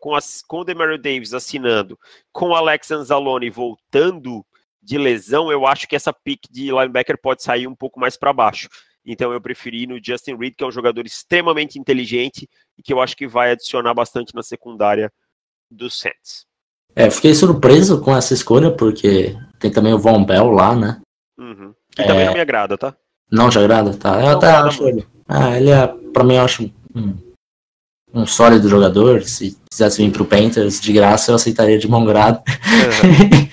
com, 0.00 0.14
as, 0.14 0.42
com 0.42 0.58
o 0.60 0.64
Demario 0.64 0.98
Davis 0.98 1.32
assinando, 1.32 1.98
com 2.32 2.48
o 2.48 2.54
Alex 2.54 2.90
Anzalone 2.90 3.50
voltando 3.50 4.44
de 4.82 4.98
lesão, 4.98 5.52
eu 5.52 5.64
acho 5.64 5.86
que 5.86 5.94
essa 5.94 6.12
pick 6.12 6.40
de 6.50 6.72
linebacker 6.72 7.16
pode 7.16 7.42
sair 7.42 7.68
um 7.68 7.74
pouco 7.74 8.00
mais 8.00 8.16
para 8.16 8.32
baixo. 8.32 8.68
Então 9.04 9.32
eu 9.32 9.40
preferi 9.40 9.86
no 9.86 9.98
Justin 10.02 10.36
Reed, 10.36 10.54
que 10.56 10.62
é 10.62 10.66
um 10.66 10.72
jogador 10.72 11.04
extremamente 11.06 11.78
inteligente 11.78 12.48
e 12.78 12.82
que 12.82 12.92
eu 12.92 13.00
acho 13.00 13.16
que 13.16 13.26
vai 13.26 13.52
adicionar 13.52 13.94
bastante 13.94 14.34
na 14.34 14.42
secundária 14.42 15.12
do 15.70 15.90
Saints. 15.90 16.46
É, 16.94 17.10
fiquei 17.10 17.34
surpreso 17.34 18.00
com 18.00 18.14
essa 18.14 18.34
escolha, 18.34 18.70
porque 18.70 19.34
tem 19.58 19.70
também 19.70 19.94
o 19.94 19.98
Von 19.98 20.24
Bell 20.24 20.50
lá, 20.50 20.74
né? 20.74 21.00
Uhum. 21.38 21.74
Que 21.90 22.02
é... 22.02 22.06
também 22.06 22.26
não 22.26 22.34
me 22.34 22.40
agrada, 22.40 22.76
tá? 22.76 22.94
Não 23.30 23.48
te 23.48 23.58
agrada? 23.58 23.94
Tá. 23.94 24.16
Eu 24.16 24.22
não 24.22 24.30
até 24.32 24.48
acho 24.48 24.86
ele. 24.86 25.06
Ah, 25.26 25.56
ele 25.56 25.70
é, 25.70 25.86
pra 26.12 26.22
mim, 26.22 26.34
eu 26.34 26.42
acho 26.42 26.70
um, 26.94 27.16
um 28.12 28.26
sólido 28.26 28.68
jogador. 28.68 29.22
Se 29.22 29.56
quisesse 29.70 30.02
vir 30.02 30.12
pro 30.12 30.26
Panthers 30.26 30.80
de 30.80 30.92
graça, 30.92 31.30
eu 31.30 31.36
aceitaria 31.36 31.78
de 31.78 31.88
bom 31.88 32.04
grado. 32.04 32.42
Uhum. 32.46 33.48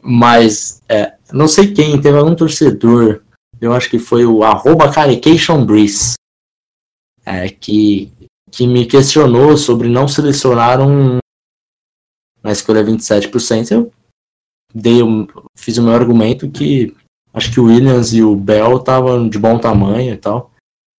Mas, 0.00 0.80
é, 0.88 1.14
não 1.32 1.48
sei 1.48 1.72
quem, 1.74 2.00
teve 2.00 2.16
algum 2.16 2.36
torcedor 2.36 3.22
eu 3.60 3.72
acho 3.72 3.90
que 3.90 3.98
foi 3.98 4.24
o 4.24 4.44
arroba 4.44 4.90
é, 7.24 7.48
que, 7.48 8.12
que 8.50 8.66
me 8.66 8.86
questionou 8.86 9.56
sobre 9.56 9.88
não 9.88 10.08
selecionar 10.08 10.80
um 10.80 11.18
na 12.42 12.52
escolha 12.52 12.84
27%. 12.84 13.70
Eu 13.72 13.92
dei, 14.74 15.00
fiz 15.56 15.76
o 15.78 15.82
meu 15.82 15.92
argumento 15.92 16.50
que 16.50 16.96
acho 17.32 17.52
que 17.52 17.60
o 17.60 17.64
Williams 17.64 18.12
e 18.12 18.22
o 18.22 18.34
Bell 18.34 18.78
estavam 18.78 19.28
de 19.28 19.38
bom 19.38 19.58
tamanho 19.58 20.14
e 20.14 20.16
tal. 20.16 20.52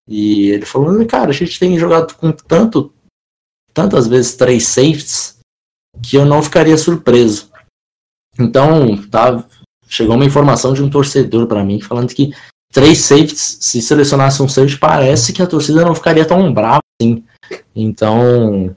E 0.07 0.49
ele 0.49 0.65
falou, 0.65 1.05
cara, 1.05 1.29
a 1.29 1.33
gente 1.33 1.59
tem 1.59 1.77
jogado 1.77 2.15
com 2.15 2.31
tanto, 2.31 2.93
tantas 3.73 4.07
vezes 4.07 4.35
três 4.35 4.67
safeties 4.67 5.39
que 6.03 6.15
eu 6.15 6.25
não 6.25 6.41
ficaria 6.41 6.77
surpreso. 6.77 7.51
Então, 8.39 8.97
tá, 9.09 9.45
chegou 9.89 10.15
uma 10.15 10.25
informação 10.25 10.73
de 10.73 10.83
um 10.83 10.89
torcedor 10.89 11.47
para 11.47 11.63
mim 11.63 11.81
falando 11.81 12.13
que 12.13 12.31
três 12.71 12.99
safeties, 12.99 13.57
se 13.59 13.81
selecionasse 13.81 14.41
um 14.41 14.47
safety, 14.47 14.77
parece 14.77 15.33
que 15.33 15.41
a 15.41 15.47
torcida 15.47 15.83
não 15.83 15.95
ficaria 15.95 16.25
tão 16.25 16.53
brava 16.53 16.81
assim. 17.01 17.25
Então. 17.75 18.75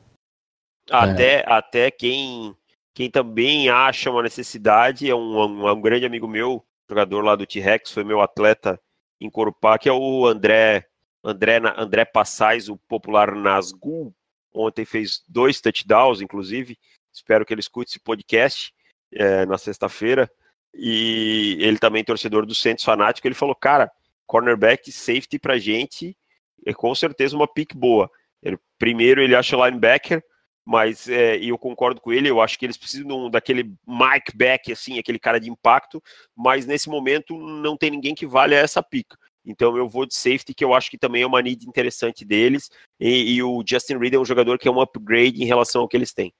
Até, 0.90 1.40
é... 1.40 1.44
até 1.46 1.90
quem, 1.90 2.56
quem 2.94 3.10
também 3.10 3.68
acha 3.68 4.10
uma 4.10 4.22
necessidade 4.22 5.08
é 5.08 5.14
um, 5.14 5.38
um, 5.38 5.70
um 5.70 5.80
grande 5.80 6.06
amigo 6.06 6.26
meu, 6.26 6.64
jogador 6.88 7.22
lá 7.22 7.36
do 7.36 7.46
T-Rex, 7.46 7.92
foi 7.92 8.04
meu 8.04 8.20
atleta 8.20 8.80
em 9.20 9.30
Corupá, 9.30 9.78
que 9.78 9.88
é 9.88 9.92
o 9.92 10.26
André, 10.26 10.86
André, 11.22 11.60
André 11.76 12.04
Passais, 12.04 12.68
o 12.68 12.76
popular 12.76 13.34
Nasgul. 13.34 14.12
Ontem 14.54 14.84
fez 14.84 15.22
dois 15.28 15.60
touchdowns, 15.60 16.20
inclusive. 16.20 16.76
Espero 17.12 17.44
que 17.44 17.54
ele 17.54 17.60
escute 17.60 17.90
esse 17.90 18.00
podcast 18.00 18.74
é, 19.12 19.46
na 19.46 19.56
sexta-feira 19.56 20.30
e 20.74 21.56
ele 21.60 21.78
também 21.78 22.04
torcedor 22.04 22.46
do 22.46 22.54
Santos 22.54 22.84
fanático, 22.84 23.26
ele 23.26 23.34
falou, 23.34 23.54
cara, 23.54 23.90
cornerback 24.26 24.90
safety 24.90 25.38
pra 25.38 25.58
gente 25.58 26.16
é 26.64 26.72
com 26.72 26.94
certeza 26.94 27.36
uma 27.36 27.46
pick 27.46 27.74
boa. 27.74 28.10
Ele, 28.42 28.58
primeiro 28.78 29.20
ele 29.20 29.34
acha 29.34 29.56
linebacker, 29.56 30.22
mas 30.64 31.08
é, 31.08 31.36
eu 31.36 31.58
concordo 31.58 32.00
com 32.00 32.12
ele, 32.12 32.30
eu 32.30 32.40
acho 32.40 32.58
que 32.58 32.64
eles 32.64 32.76
precisam 32.76 33.30
daquele 33.30 33.64
Mike 33.86 34.34
Beck, 34.34 34.72
assim, 34.72 34.98
aquele 34.98 35.18
cara 35.18 35.38
de 35.38 35.50
impacto, 35.50 36.02
mas 36.36 36.66
nesse 36.66 36.88
momento 36.88 37.36
não 37.36 37.76
tem 37.76 37.90
ninguém 37.90 38.14
que 38.14 38.26
valha 38.26 38.56
essa 38.56 38.82
pick. 38.82 39.08
Então 39.44 39.76
eu 39.76 39.88
vou 39.88 40.06
de 40.06 40.14
safety, 40.14 40.54
que 40.54 40.64
eu 40.64 40.72
acho 40.72 40.88
que 40.88 40.96
também 40.96 41.22
é 41.22 41.26
uma 41.26 41.42
need 41.42 41.66
interessante 41.66 42.24
deles, 42.24 42.70
e, 42.98 43.34
e 43.34 43.42
o 43.42 43.62
Justin 43.66 43.98
Reed 43.98 44.14
é 44.14 44.18
um 44.18 44.24
jogador 44.24 44.56
que 44.58 44.68
é 44.68 44.70
um 44.70 44.80
upgrade 44.80 45.42
em 45.42 45.46
relação 45.46 45.82
ao 45.82 45.88
que 45.88 45.96
eles 45.96 46.12
têm. 46.12 46.32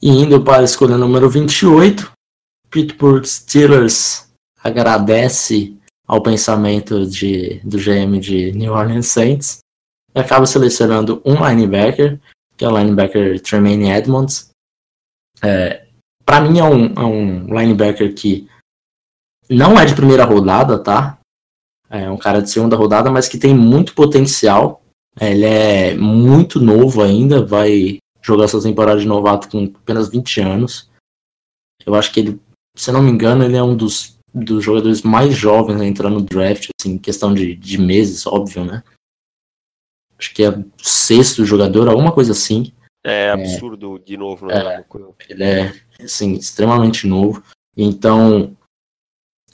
E 0.00 0.08
indo 0.08 0.42
para 0.42 0.62
a 0.62 0.64
escolha 0.64 0.96
número 0.96 1.28
28, 1.28 2.12
Pittsburgh 2.70 3.24
Steelers 3.24 4.28
agradece 4.62 5.76
ao 6.06 6.22
pensamento 6.22 7.06
de, 7.06 7.60
do 7.60 7.78
GM 7.78 8.18
de 8.18 8.52
New 8.52 8.72
Orleans 8.72 9.06
Saints 9.06 9.58
e 10.14 10.18
acaba 10.18 10.46
selecionando 10.46 11.22
um 11.24 11.34
linebacker, 11.34 12.18
que 12.56 12.64
é 12.64 12.68
o 12.68 12.76
linebacker 12.76 13.40
Tremaine 13.40 13.90
Edmonds. 13.90 14.50
É, 15.42 15.86
para 16.24 16.40
mim 16.40 16.58
é 16.58 16.64
um, 16.64 16.86
é 16.94 17.04
um 17.04 17.46
linebacker 17.46 18.14
que 18.14 18.48
não 19.48 19.78
é 19.78 19.84
de 19.84 19.94
primeira 19.94 20.24
rodada, 20.24 20.78
tá? 20.78 21.18
É 21.90 22.10
um 22.10 22.18
cara 22.18 22.42
de 22.42 22.50
segunda 22.50 22.76
rodada, 22.76 23.10
mas 23.10 23.28
que 23.28 23.38
tem 23.38 23.54
muito 23.54 23.94
potencial. 23.94 24.82
Ele 25.18 25.44
é 25.44 25.94
muito 25.94 26.60
novo 26.60 27.02
ainda, 27.02 27.44
vai 27.44 27.98
jogar 28.20 28.48
sua 28.48 28.62
temporada 28.62 29.00
de 29.00 29.06
novato 29.06 29.48
com 29.48 29.72
apenas 29.82 30.08
20 30.08 30.40
anos. 30.40 30.90
Eu 31.84 31.94
acho 31.94 32.12
que 32.12 32.20
ele 32.20 32.40
se 32.78 32.90
eu 32.90 32.94
não 32.94 33.02
me 33.02 33.10
engano, 33.10 33.44
ele 33.44 33.56
é 33.56 33.62
um 33.62 33.76
dos, 33.76 34.18
dos 34.32 34.64
jogadores 34.64 35.02
mais 35.02 35.34
jovens 35.34 35.80
a 35.80 35.84
entrar 35.84 36.08
no 36.08 36.20
draft, 36.20 36.68
assim, 36.80 36.96
questão 36.96 37.34
de, 37.34 37.54
de 37.54 37.78
meses, 37.78 38.26
óbvio, 38.26 38.64
né? 38.64 38.82
Acho 40.16 40.32
que 40.32 40.42
é 40.42 40.50
o 40.50 40.64
sexto 40.78 41.44
jogador, 41.44 41.88
alguma 41.88 42.12
coisa 42.12 42.32
assim. 42.32 42.72
É 43.04 43.30
absurdo 43.30 43.96
é, 43.96 43.98
de 44.00 44.16
novo, 44.16 44.46
né? 44.46 44.54
É, 44.54 44.84
ele 45.28 45.44
é, 45.44 45.74
assim, 46.00 46.34
extremamente 46.34 47.06
novo. 47.06 47.42
Então, 47.76 48.56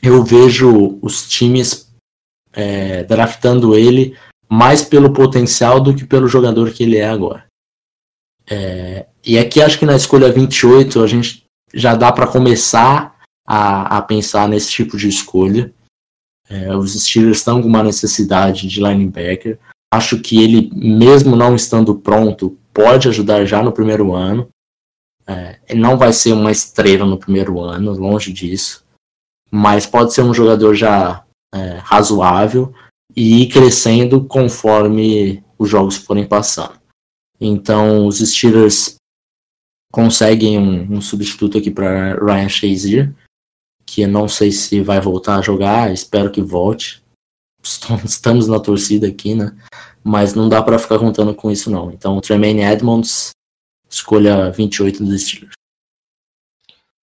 eu 0.02 0.22
vejo 0.22 0.98
os 1.02 1.28
times 1.28 1.94
é, 2.52 3.04
draftando 3.04 3.74
ele 3.74 4.16
mais 4.48 4.82
pelo 4.82 5.12
potencial 5.12 5.80
do 5.80 5.94
que 5.94 6.04
pelo 6.04 6.28
jogador 6.28 6.70
que 6.72 6.82
ele 6.82 6.98
é 6.98 7.08
agora. 7.08 7.46
É, 8.46 9.06
e 9.24 9.38
aqui 9.38 9.62
acho 9.62 9.78
que 9.78 9.86
na 9.86 9.96
escolha 9.96 10.30
28 10.30 11.02
a 11.02 11.06
gente 11.06 11.44
já 11.72 11.94
dá 11.94 12.12
para 12.12 12.26
começar 12.26 13.13
a, 13.46 13.98
a 13.98 14.02
pensar 14.02 14.48
nesse 14.48 14.70
tipo 14.70 14.96
de 14.96 15.08
escolha. 15.08 15.72
É, 16.48 16.74
os 16.74 16.94
Steelers 16.94 17.38
estão 17.38 17.60
com 17.60 17.68
uma 17.68 17.82
necessidade 17.82 18.66
de 18.66 18.80
linebacker. 18.80 19.58
Acho 19.92 20.20
que 20.20 20.42
ele, 20.42 20.70
mesmo 20.74 21.36
não 21.36 21.54
estando 21.54 21.94
pronto, 21.94 22.58
pode 22.72 23.08
ajudar 23.08 23.44
já 23.44 23.62
no 23.62 23.72
primeiro 23.72 24.14
ano. 24.14 24.48
É, 25.26 25.74
não 25.74 25.96
vai 25.96 26.12
ser 26.12 26.32
uma 26.32 26.50
estrela 26.50 27.06
no 27.06 27.18
primeiro 27.18 27.60
ano, 27.60 27.92
longe 27.92 28.32
disso. 28.32 28.84
Mas 29.50 29.86
pode 29.86 30.12
ser 30.12 30.22
um 30.22 30.34
jogador 30.34 30.74
já 30.74 31.24
é, 31.54 31.78
razoável 31.82 32.74
e 33.14 33.42
ir 33.42 33.48
crescendo 33.48 34.24
conforme 34.24 35.42
os 35.58 35.70
jogos 35.70 35.96
forem 35.96 36.26
passando. 36.26 36.80
Então, 37.40 38.06
os 38.06 38.18
Steelers 38.18 38.96
conseguem 39.92 40.58
um, 40.58 40.96
um 40.96 41.00
substituto 41.00 41.56
aqui 41.56 41.70
para 41.70 42.16
Ryan 42.16 42.48
Shazier 42.48 43.14
que 43.86 44.02
eu 44.02 44.08
não 44.08 44.28
sei 44.28 44.50
se 44.50 44.80
vai 44.80 45.00
voltar 45.00 45.38
a 45.38 45.42
jogar, 45.42 45.92
espero 45.92 46.30
que 46.30 46.42
volte. 46.42 47.02
Estamos 48.04 48.46
na 48.46 48.60
torcida 48.60 49.08
aqui, 49.08 49.34
né? 49.34 49.56
Mas 50.02 50.34
não 50.34 50.48
dá 50.48 50.62
para 50.62 50.78
ficar 50.78 50.98
contando 50.98 51.34
com 51.34 51.50
isso 51.50 51.70
não. 51.70 51.90
Então, 51.90 52.20
Tremaine 52.20 52.62
Edmonds, 52.62 53.30
escolha 53.88 54.50
28 54.50 55.02
dos 55.02 55.22
Steelers. 55.22 55.54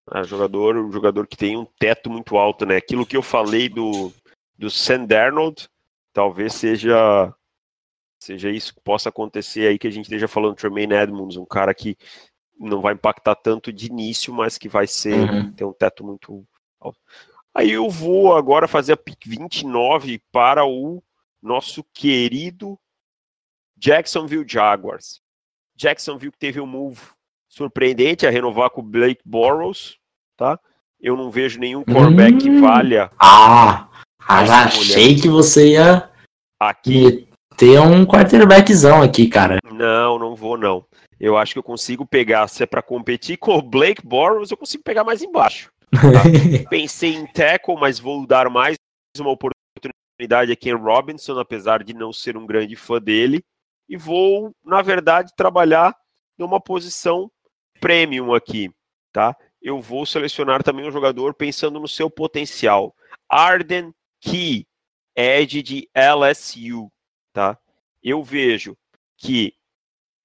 Ah, 0.08 0.24
jogador, 0.24 0.76
um 0.78 0.92
jogador 0.92 1.26
que 1.26 1.38
tem 1.38 1.58
um 1.58 1.66
teto 1.80 2.10
muito 2.10 2.38
alto, 2.38 2.66
né? 2.66 2.76
Aquilo 2.76 3.06
que 3.06 3.16
eu 3.16 3.22
falei 3.22 3.70
do, 3.70 4.12
do 4.58 4.70
Sam 4.70 5.06
Darnold, 5.06 5.68
talvez 6.14 6.54
seja 6.54 7.34
seja 8.22 8.52
isso 8.52 8.76
que 8.76 8.82
possa 8.82 9.10
acontecer 9.10 9.68
aí 9.68 9.80
que 9.80 9.88
a 9.88 9.90
gente 9.90 10.06
esteja 10.06 10.28
falando 10.28 10.56
Tremaine 10.56 10.94
Edmonds, 10.94 11.38
um 11.38 11.46
cara 11.46 11.74
que 11.74 11.98
não 12.60 12.80
vai 12.80 12.94
impactar 12.94 13.34
tanto 13.36 13.74
de 13.74 13.88
início, 13.88 14.32
mas 14.32 14.60
que 14.60 14.70
vai 14.70 14.86
ser 14.86 15.18
uhum. 15.18 15.52
ter 15.54 15.66
um 15.66 15.74
teto 15.74 16.04
muito 16.04 16.46
Aí 17.54 17.72
eu 17.72 17.90
vou 17.90 18.36
agora 18.36 18.68
fazer 18.68 18.94
a 18.94 18.98
pick 18.98 19.26
29 19.28 20.22
para 20.32 20.66
o 20.66 21.04
nosso 21.42 21.84
querido 21.94 22.80
Jacksonville 23.78 24.46
Jaguars. 24.48 25.22
Jacksonville 25.76 26.34
teve 26.38 26.62
um 26.62 26.68
move 26.68 27.02
surpreendente 27.50 28.26
a 28.26 28.30
renovar 28.30 28.70
com 28.70 28.82
o 28.82 28.84
Blake 28.84 29.22
Bortles, 29.26 29.98
tá? 30.38 30.60
Eu 31.00 31.18
não 31.18 31.32
vejo 31.32 31.60
nenhum 31.60 31.84
cornerback 31.84 32.36
hum, 32.36 32.38
que 32.38 32.62
valha. 32.62 33.12
Ah, 33.20 33.90
já 34.46 34.66
achei 34.66 35.16
que 35.16 35.28
você 35.28 35.72
ia 35.72 36.10
aqui 36.60 37.28
ter 37.58 37.80
um 37.80 38.06
quarterbackzão 38.06 39.02
aqui, 39.02 39.28
cara. 39.28 39.60
Não, 39.72 40.18
não 40.20 40.36
vou 40.36 40.58
não. 40.58 40.86
Eu 41.20 41.38
acho 41.38 41.54
que 41.54 41.60
eu 41.60 41.64
consigo 41.64 42.06
pegar, 42.06 42.48
se 42.48 42.64
é 42.64 42.66
para 42.66 42.82
competir 42.82 43.38
com 43.38 43.58
o 43.58 43.62
Blake 43.62 44.06
Bortles, 44.06 44.52
eu 44.52 44.58
consigo 44.58 44.84
pegar 44.84 45.04
mais 45.04 45.22
embaixo. 45.22 45.72
Tá? 45.92 46.24
Pensei 46.70 47.16
em 47.16 47.28
tackle, 47.28 47.76
mas 47.80 48.00
vou 48.00 48.26
dar 48.26 48.50
mais 48.50 48.78
uma 49.20 49.32
oportunidade 49.32 50.52
a 50.52 50.56
Ken 50.56 50.76
Robinson, 50.76 51.38
apesar 51.40 51.84
de 51.84 51.94
não 51.94 52.14
ser 52.14 52.38
um 52.38 52.46
grande 52.46 52.76
fã 52.76 53.00
dele. 53.00 53.44
E 53.90 53.98
vou, 53.98 54.56
na 54.64 54.82
verdade, 54.82 55.34
trabalhar 55.36 55.96
numa 56.38 56.62
posição 56.62 57.30
premium 57.80 58.34
aqui, 58.34 58.72
tá? 59.12 59.36
Eu 59.62 59.82
vou 59.82 60.06
selecionar 60.06 60.64
também 60.64 60.88
um 60.88 60.92
jogador 60.92 61.34
pensando 61.34 61.80
no 61.80 61.88
seu 61.88 62.10
potencial. 62.10 62.96
Arden 63.30 63.94
Key, 64.22 64.66
Edge 65.16 65.62
de 65.62 65.90
LSU, 65.94 66.90
tá? 67.34 67.58
Eu 68.02 68.24
vejo 68.24 68.78
que 69.18 69.54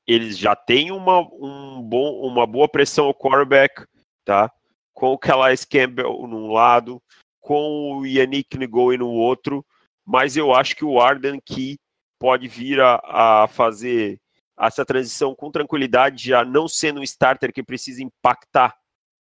eles 0.07 0.39
já 0.39 0.55
têm 0.55 0.93
uma, 0.93 1.21
um 1.21 1.83
bom, 1.83 2.21
uma 2.27 2.47
boa 2.47 2.69
pressão 2.69 3.07
ao 3.07 3.15
quarterback, 3.15 3.85
tá? 4.25 4.51
Com 4.97 5.13
o 5.13 5.19
Calais 5.19 5.63
Campbell 5.63 6.27
num 6.27 6.51
lado, 6.51 7.03
com 7.39 7.99
o 7.99 8.07
Yannick 8.07 8.57
Ngoi 8.57 8.97
no 8.97 9.11
outro, 9.11 9.63
mas 10.05 10.39
eu 10.39 10.55
acho 10.55 10.75
que 10.75 10.85
o 10.85 10.99
Arden 10.99 11.39
Key 11.45 11.79
pode 12.19 12.49
vir 12.49 12.81
a, 12.81 13.01
a 13.05 13.47
fazer 13.47 14.19
essa 14.59 14.87
transição 14.87 15.35
com 15.35 15.51
tranquilidade, 15.51 16.29
já 16.29 16.45
não 16.45 16.67
sendo 16.67 17.01
um 17.01 17.03
starter 17.03 17.53
que 17.53 17.63
precisa 17.63 18.03
impactar 18.03 18.75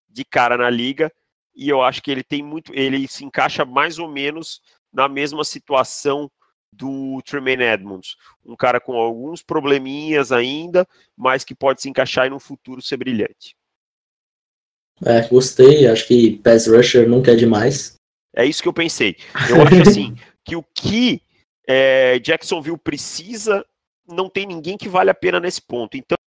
de 0.08 0.24
cara 0.24 0.56
na 0.56 0.70
liga, 0.70 1.12
e 1.54 1.68
eu 1.68 1.82
acho 1.82 2.02
que 2.02 2.10
ele 2.10 2.24
tem 2.24 2.42
muito, 2.42 2.74
ele 2.74 3.06
se 3.08 3.26
encaixa 3.26 3.66
mais 3.66 4.00
ou 4.00 4.10
menos 4.10 4.62
na 4.94 5.10
mesma 5.10 5.44
situação 5.44 6.32
do 6.72 7.22
Tremaine 7.26 7.64
Edmonds, 7.64 8.16
um 8.46 8.56
cara 8.56 8.80
com 8.80 8.94
alguns 8.94 9.44
probleminhas 9.44 10.32
ainda, 10.32 10.88
mas 11.18 11.44
que 11.44 11.54
pode 11.54 11.82
se 11.82 11.90
encaixar 11.90 12.28
e 12.28 12.30
no 12.30 12.40
futuro 12.40 12.82
ser 12.82 12.96
brilhante. 12.96 13.56
É, 15.04 15.28
gostei, 15.28 15.88
acho 15.88 16.08
que 16.08 16.38
pass 16.38 16.68
rusher 16.68 17.08
nunca 17.08 17.32
é 17.32 17.36
demais. 17.36 17.96
É 18.34 18.46
isso 18.46 18.62
que 18.62 18.68
eu 18.68 18.74
pensei. 18.74 19.18
Eu 19.50 19.62
acho 19.62 19.90
assim, 19.90 20.16
que 20.46 20.56
o 20.56 20.64
que 20.64 21.22
é, 21.68 22.20
Jacksonville 22.20 22.78
precisa, 22.78 23.66
não 24.08 24.30
tem 24.30 24.46
ninguém 24.46 24.78
que 24.78 24.88
vale 24.88 25.10
a 25.10 25.16
pena 25.16 25.40
nesse 25.40 25.62
ponto. 25.62 25.98
Então, 25.98 26.18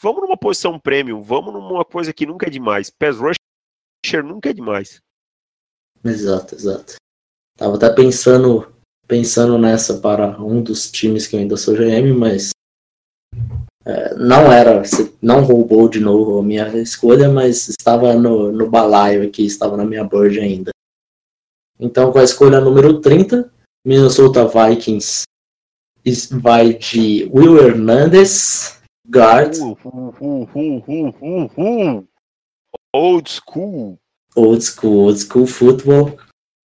vamos 0.00 0.22
numa 0.22 0.36
posição 0.36 0.78
premium, 0.78 1.22
vamos 1.22 1.52
numa 1.52 1.84
coisa 1.84 2.12
que 2.12 2.26
nunca 2.26 2.46
é 2.46 2.50
demais. 2.50 2.90
Pass 2.90 3.16
rusher 3.18 4.24
nunca 4.24 4.50
é 4.50 4.52
demais. 4.52 5.00
Exato, 6.04 6.54
exato. 6.54 6.96
Tava 7.56 7.76
até 7.76 7.90
pensando 7.90 8.70
pensando 9.06 9.58
nessa 9.58 10.00
para 10.00 10.40
um 10.42 10.62
dos 10.62 10.90
times 10.90 11.26
que 11.26 11.36
eu 11.36 11.40
ainda 11.40 11.56
sou 11.56 11.74
GM, 11.74 12.12
mas 12.16 12.50
não 14.16 14.50
era, 14.50 14.82
não 15.20 15.42
roubou 15.42 15.88
de 15.88 16.00
novo 16.00 16.38
a 16.38 16.42
minha 16.42 16.68
escolha, 16.78 17.28
mas 17.28 17.68
estava 17.68 18.14
no, 18.14 18.50
no 18.50 18.70
balaio 18.70 19.26
aqui, 19.26 19.44
estava 19.44 19.76
na 19.76 19.84
minha 19.84 20.04
board 20.04 20.38
ainda. 20.40 20.70
Então, 21.78 22.12
com 22.12 22.18
a 22.18 22.24
escolha 22.24 22.60
número 22.60 23.00
30, 23.00 23.52
Minnesota 23.84 24.46
Vikings 24.46 25.24
vai 26.30 26.74
de 26.74 27.28
Will 27.32 27.58
Hernandez, 27.58 28.80
guard. 29.08 29.56
Uh, 29.58 29.76
uh, 29.84 30.14
uh, 31.56 32.08
old 32.92 33.28
school. 33.30 33.98
Old 34.36 34.62
school, 34.62 35.04
old 35.06 35.18
school 35.18 35.46
football. 35.46 36.18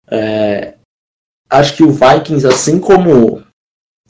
É, 0.09 0.77
acho 1.49 1.75
que 1.75 1.83
o 1.83 1.91
Vikings, 1.91 2.45
assim 2.45 2.79
como, 2.79 3.45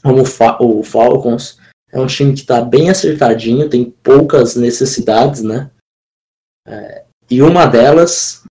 como 0.04 0.22
o 0.22 0.84
Falcons, 0.84 1.60
é 1.98 2.02
um 2.02 2.08
time 2.08 2.34
que 2.34 2.42
está 2.42 2.62
bem 2.62 2.90
acertadinho, 2.90 3.70
tem 3.70 3.90
poucas 3.90 4.56
necessidades, 4.56 5.42
né? 5.42 5.72
É, 6.66 7.06
e 7.30 7.42
uma 7.42 7.66
delas, 7.66 8.44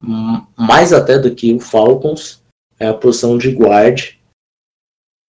mais 0.56 0.92
até 0.92 1.18
do 1.18 1.35
que 1.35 1.52
o 1.54 1.61
Falcons, 1.61 2.42
é 2.78 2.88
a 2.88 2.94
posição 2.94 3.38
de 3.38 3.50
guard, 3.50 4.14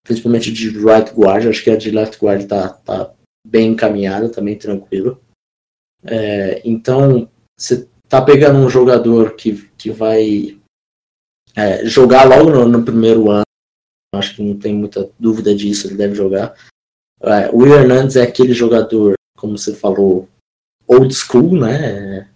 principalmente 0.04 0.52
de 0.52 0.70
right 0.70 1.14
guard. 1.14 1.48
Acho 1.48 1.64
que 1.64 1.70
a 1.70 1.78
de 1.78 1.92
left 1.92 2.18
guard 2.20 2.42
está 2.42 2.70
tá 2.70 3.14
bem 3.46 3.72
encaminhada, 3.72 4.30
também 4.30 4.58
tranquilo. 4.58 5.22
É, 6.04 6.62
então, 6.66 7.30
você 7.58 7.88
tá 8.10 8.22
pegando 8.22 8.60
um 8.60 8.70
jogador 8.70 9.36
que, 9.36 9.70
que 9.78 9.92
vai 9.92 10.60
é, 11.56 11.86
jogar 11.86 12.24
logo 12.24 12.50
no, 12.50 12.68
no, 12.68 12.84
primeiro 12.84 13.30
ano, 13.30 13.44
acho 14.14 14.36
que 14.36 14.44
não 14.44 14.58
tem 14.58 14.74
muita 14.74 15.10
dúvida 15.20 15.56
disso, 15.56 15.88
ele 15.88 15.96
deve 15.96 16.16
jogar. 16.16 16.54
É, 17.22 17.50
o 17.52 17.66
Hernandes 17.66 18.16
é 18.16 18.22
aquele 18.22 18.54
jogador, 18.54 19.16
como 19.38 19.58
você 19.58 19.74
falou, 19.74 20.28
old 20.88 21.14
school, 21.14 21.60
né? 21.60 22.30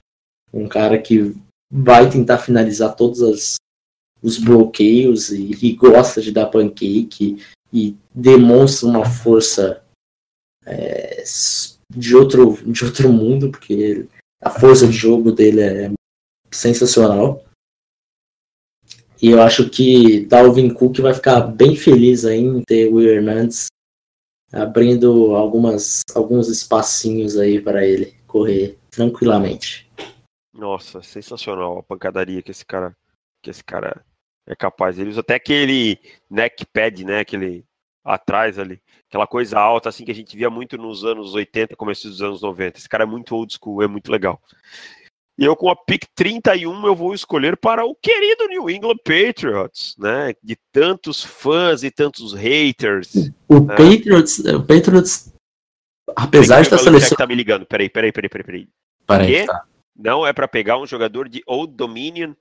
Um 0.54 0.67
cara 0.67 1.00
que 1.00 1.36
vai 1.72 2.10
tentar 2.10 2.39
finalizar 2.39 2.96
todos 2.96 3.22
as, 3.22 3.56
os 4.22 4.38
bloqueios 4.38 5.30
e, 5.30 5.52
e, 5.65 5.74
gosta 5.74 6.22
de 6.22 6.32
dar 6.32 6.48
pancake 6.48 7.41
e 7.72 7.96
demonstra 8.13 8.89
uma 8.89 9.06
força 9.06 9.82
é, 10.65 11.24
de, 11.89 12.15
outro, 12.15 12.58
de 12.65 12.84
outro 12.84 13.12
mundo, 13.12 13.50
porque 13.50 14.08
a 14.41 14.50
força 14.50 14.86
de 14.88 14.94
jogo 14.94 15.32
dele 15.32 15.62
é 15.62 15.91
sensacional. 16.52 17.46
E 19.22 19.30
eu 19.30 19.41
acho 19.41 19.70
que 19.70 20.26
Dalvin 20.26 20.74
Cook 20.74 21.00
vai 21.00 21.13
ficar 21.13 21.41
bem 21.41 21.76
feliz 21.76 22.26
aí 22.26 22.39
em 22.39 22.62
ter 22.63 22.91
o 22.91 23.00
Hernandes 23.00 23.67
abrindo 24.52 25.36
algumas, 25.36 26.02
alguns 26.14 26.50
espacinhos 26.50 27.38
aí 27.38 27.62
para 27.62 27.86
ele 27.86 28.16
correr 28.28 28.78
tranquilamente. 28.90 29.90
Nossa, 30.54 31.02
sensacional 31.02 31.80
a 31.80 31.84
pancadaria 31.84 32.42
que 32.42 32.52
esse 32.52 32.66
cara 32.66 32.96
que 33.42 33.50
esse 33.50 33.64
cara 33.64 34.06
é 34.46 34.56
capaz. 34.56 35.00
Ele 35.00 35.10
usa 35.10 35.22
até 35.22 35.36
aquele 35.36 35.98
neck 36.30 36.66
pad, 36.68 37.04
né, 37.04 37.20
aquele 37.20 37.66
atrás 38.04 38.58
ali, 38.58 38.82
aquela 39.08 39.28
coisa 39.28 39.60
alta 39.60 39.90
assim 39.90 40.04
que 40.04 40.12
a 40.12 40.16
gente 40.16 40.36
via 40.36 40.50
muito 40.50 40.78
nos 40.78 41.04
anos 41.06 41.34
80, 41.34 41.76
começo 41.76 42.08
dos 42.08 42.22
anos 42.22 42.42
90. 42.42 42.78
Esse 42.78 42.90
cara 42.90 43.04
é 43.04 43.08
muito 43.08 43.36
old 43.36 43.54
school, 43.54 43.82
é 43.82 43.88
muito 43.88 44.12
legal. 44.12 44.42
E 45.38 45.46
eu, 45.46 45.56
com 45.56 45.70
a 45.70 45.76
pick 45.76 46.06
31, 46.13 46.86
eu 46.86 46.96
vou 46.96 47.13
escolher 47.13 47.58
para 47.58 47.86
o 47.86 47.96
querido 47.96 48.48
New 48.48 48.70
England 48.70 48.98
Patriots, 48.98 49.96
né? 49.98 50.34
De 50.44 50.58
tantos 50.72 51.24
fãs 51.24 51.84
e 51.84 51.89
tantos 51.89 52.34
haters. 52.34 53.32
O 53.48 53.62
né? 53.62 53.76
Patriots, 53.76 54.39
o 54.39 54.63
Patriots, 54.63 55.34
apesar 56.15 56.58
de 56.58 56.63
estar 56.63 56.78
selecionado. 56.78 57.15
tá 57.15 57.28
me 57.28 57.36
ligando. 57.36 57.65
Peraí, 57.65 57.89
peraí, 57.89 58.12
peraí, 58.12 58.30
peraí. 58.30 58.44
peraí. 58.46 58.67
peraí 59.08 59.46
tá. 59.48 59.63
Não 59.96 60.26
é 60.26 60.34
para 60.34 60.48
pegar 60.48 60.78
um 60.78 60.86
jogador 60.86 61.30
de 61.30 61.41
Old 61.46 61.74
Dominion 61.74 62.34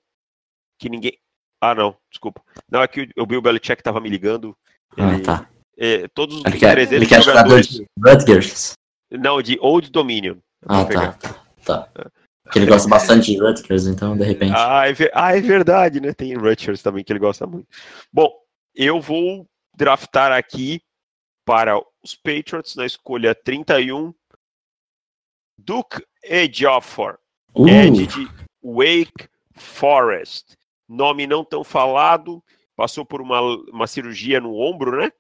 que 0.79 0.89
ninguém. 0.89 1.17
Ah, 1.61 1.75
não, 1.75 1.97
desculpa. 2.11 2.43
Não, 2.71 2.83
é 2.83 2.89
que 2.89 3.11
o 3.17 3.27
Bill 3.27 3.43
Belichick 3.43 3.83
tava 3.83 4.01
me 4.01 4.09
ligando. 4.09 4.57
Ah, 4.97 5.13
ele, 5.13 5.23
tá. 5.23 5.49
É, 5.77 6.09
todos 6.09 6.39
os 6.39 6.45
ele 6.45 6.59
quer, 6.59 6.79
ele 6.79 7.07
quer 7.07 7.23
jogadores. 7.23 7.69
De 7.69 7.87
Rutgers. 7.99 8.73
Não, 9.11 9.43
de 9.43 9.59
Old 9.61 9.91
Dominion. 9.91 10.37
Ah, 10.67 10.85
tá, 10.85 11.13
tá. 11.65 11.83
tá. 11.95 12.11
Que 12.51 12.59
ele 12.59 12.67
gosta 12.67 12.89
bastante 12.89 13.33
de 13.33 13.39
Rutgers, 13.39 13.87
então, 13.87 14.17
de 14.17 14.25
repente. 14.25 14.53
Ah 14.57 14.89
é, 14.89 14.95
ah, 15.13 15.37
é 15.37 15.41
verdade, 15.41 16.01
né? 16.01 16.13
Tem 16.13 16.35
Rutgers 16.35 16.83
também 16.83 17.05
que 17.05 17.13
ele 17.13 17.19
gosta 17.19 17.47
muito. 17.47 17.67
Bom, 18.13 18.33
eu 18.75 19.01
vou 19.01 19.47
draftar 19.77 20.33
aqui 20.33 20.83
para 21.45 21.79
os 22.03 22.15
Patriots 22.15 22.75
na 22.77 22.87
escolha 22.87 23.35
31. 23.35 24.13
Duke 25.59 26.03
Ejiofor, 26.23 27.19
uh. 27.55 27.69
Ed 27.69 28.07
de 28.07 28.29
Wake 28.63 29.29
Forest. 29.55 30.57
Nome 30.89 31.27
não 31.27 31.45
tão 31.45 31.63
falado, 31.63 32.43
passou 32.75 33.05
por 33.05 33.21
uma, 33.21 33.41
uma 33.71 33.87
cirurgia 33.87 34.41
no 34.41 34.57
ombro, 34.57 35.01
né? 35.01 35.13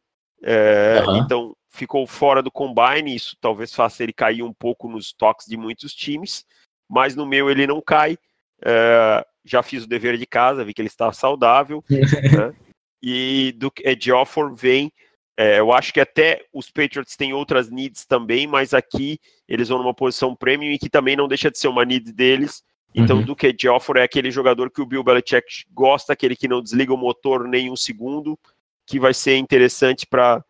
É, 0.42 1.02
uhum. 1.06 1.16
Então 1.18 1.56
ficou 1.68 2.06
fora 2.06 2.42
do 2.42 2.50
combine, 2.50 3.14
isso 3.14 3.36
talvez 3.40 3.74
faça 3.74 4.02
ele 4.02 4.12
cair 4.12 4.42
um 4.42 4.52
pouco 4.52 4.88
nos 4.88 5.12
toques 5.12 5.46
de 5.46 5.56
muitos 5.56 5.94
times 5.94 6.44
mas 6.90 7.14
no 7.14 7.24
meu 7.24 7.48
ele 7.48 7.68
não 7.68 7.80
cai. 7.80 8.18
É, 8.62 9.24
já 9.44 9.62
fiz 9.62 9.84
o 9.84 9.88
dever 9.88 10.18
de 10.18 10.26
casa, 10.26 10.64
vi 10.64 10.74
que 10.74 10.82
ele 10.82 10.88
está 10.88 11.12
saudável. 11.12 11.82
né? 11.88 12.54
E 13.00 13.54
do 13.56 13.72
Edgeofor 13.84 14.54
vem. 14.54 14.92
É, 15.36 15.60
eu 15.60 15.72
acho 15.72 15.92
que 15.92 16.00
até 16.00 16.44
os 16.52 16.70
Patriots 16.70 17.16
têm 17.16 17.32
outras 17.32 17.70
needs 17.70 18.04
também, 18.04 18.46
mas 18.46 18.74
aqui 18.74 19.18
eles 19.48 19.68
vão 19.68 19.78
numa 19.78 19.94
posição 19.94 20.34
premium 20.34 20.72
e 20.72 20.78
que 20.78 20.90
também 20.90 21.16
não 21.16 21.28
deixa 21.28 21.50
de 21.50 21.58
ser 21.58 21.68
uma 21.68 21.84
need 21.84 22.12
deles. 22.12 22.62
Então, 22.94 23.18
uhum. 23.18 23.24
Duke 23.24 23.46
Edgeofor 23.46 23.96
é 23.96 24.02
aquele 24.02 24.30
jogador 24.32 24.68
que 24.70 24.82
o 24.82 24.86
Bill 24.86 25.04
Belichick 25.04 25.64
gosta, 25.70 26.12
aquele 26.12 26.34
que 26.34 26.48
não 26.48 26.60
desliga 26.60 26.92
o 26.92 26.96
motor 26.96 27.46
nem 27.46 27.70
um 27.70 27.76
segundo, 27.76 28.38
que 28.84 28.98
vai 28.98 29.14
ser 29.14 29.36
interessante 29.36 30.06
para 30.06 30.44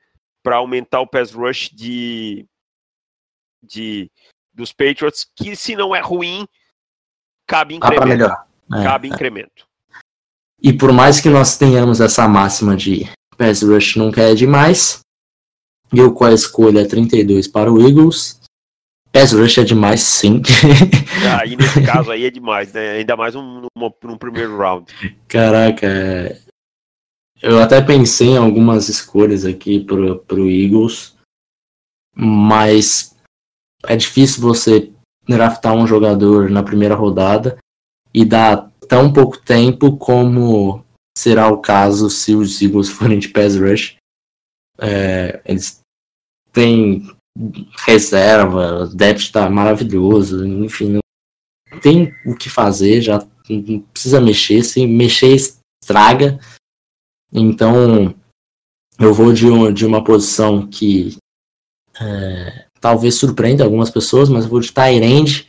aumentar 0.47 1.01
o 1.01 1.07
pass 1.07 1.33
rush 1.33 1.69
de, 1.69 2.47
de, 3.63 4.11
dos 4.53 4.73
Patriots, 4.73 5.27
que 5.37 5.55
se 5.57 5.77
não 5.77 5.95
é 5.95 6.01
ruim, 6.01 6.47
cabe 7.47 7.75
incremento. 7.75 8.25
É, 8.25 8.83
cabe 8.85 9.09
é. 9.09 9.13
incremento. 9.13 9.67
E 10.63 10.73
por 10.73 10.93
mais 10.93 11.21
que 11.21 11.29
nós 11.29 11.57
tenhamos 11.57 12.01
essa 12.01 12.29
máxima 12.29 12.77
de 12.77 13.11
pass 13.37 13.63
rush 13.63 13.97
nunca 13.97 14.23
é 14.23 14.35
demais, 14.35 15.01
eu 15.93 16.13
com 16.13 16.25
a 16.25 16.33
escolha 16.33 16.87
32 16.87 17.49
para 17.49 17.73
o 17.73 17.81
Eagles, 17.81 18.41
Pass 19.13 19.33
rush 19.33 19.59
é 19.59 19.65
demais, 19.65 20.03
sim. 20.03 20.41
Aí 21.41 21.57
nesse 21.59 21.83
caso 21.83 22.11
aí 22.11 22.25
é 22.25 22.31
demais, 22.31 22.73
né? 22.73 22.93
Ainda 22.93 23.17
mais 23.17 23.35
um, 23.35 23.67
um, 23.77 23.91
um 24.05 24.17
primeiro 24.17 24.57
round. 24.57 24.87
Caraca, 25.27 25.87
é... 25.87 26.41
eu 27.43 27.61
até 27.61 27.81
pensei 27.81 28.29
em 28.29 28.37
algumas 28.37 28.89
escolhas 28.89 29.45
aqui 29.45 29.81
pro, 29.81 30.21
pro 30.21 30.49
Eagles, 30.49 31.17
mas 32.15 33.10
é 33.85 33.97
difícil 33.97 34.43
você 34.43 34.91
draftar 35.27 35.75
um 35.75 35.87
jogador 35.87 36.51
na 36.51 36.63
primeira 36.63 36.95
rodada 36.95 37.59
e 38.13 38.25
dar 38.25 38.71
tão 38.89 39.13
pouco 39.13 39.39
tempo 39.39 39.97
como 39.97 40.85
será 41.17 41.49
o 41.49 41.59
caso 41.59 42.11
se 42.11 42.35
os 42.35 42.61
Eagles 42.61 42.89
forem 42.91 43.19
de 43.19 43.29
pass 43.29 43.57
rush. 43.57 43.97
É, 44.79 45.41
eles 45.45 45.81
têm 46.53 47.07
reserva, 47.87 48.85
o 48.85 48.87
depth 48.89 49.31
tá 49.31 49.49
maravilhoso, 49.49 50.45
enfim, 50.47 50.99
não 51.71 51.81
tem 51.81 52.13
o 52.27 52.35
que 52.35 52.49
fazer, 52.49 53.01
já 53.01 53.25
não 53.49 53.81
precisa 53.81 54.21
mexer, 54.21 54.63
se 54.65 54.87
mexer 54.87 55.37
estraga. 55.83 56.39
Então 57.33 58.15
eu 58.99 59.15
vou 59.15 59.33
de, 59.33 59.47
um, 59.47 59.73
de 59.73 59.87
uma 59.87 60.03
posição 60.03 60.67
que 60.67 61.17
é, 62.01 62.67
talvez 62.81 63.15
surpreenda 63.17 63.63
algumas 63.63 63.91
pessoas, 63.91 64.29
mas 64.29 64.47
vou 64.47 64.61
de 64.61 64.73
Tyrande 64.73 65.47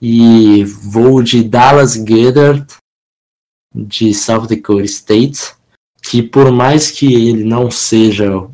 e 0.00 0.64
vou 0.64 1.22
de 1.22 1.42
Dallas 1.42 1.96
Goddard 1.96 2.66
de 3.74 4.14
South 4.14 4.46
Dakota 4.46 4.84
State, 4.84 5.54
que 6.02 6.22
por 6.22 6.50
mais 6.52 6.90
que 6.90 7.12
ele 7.12 7.44
não 7.44 7.70
seja 7.70 8.48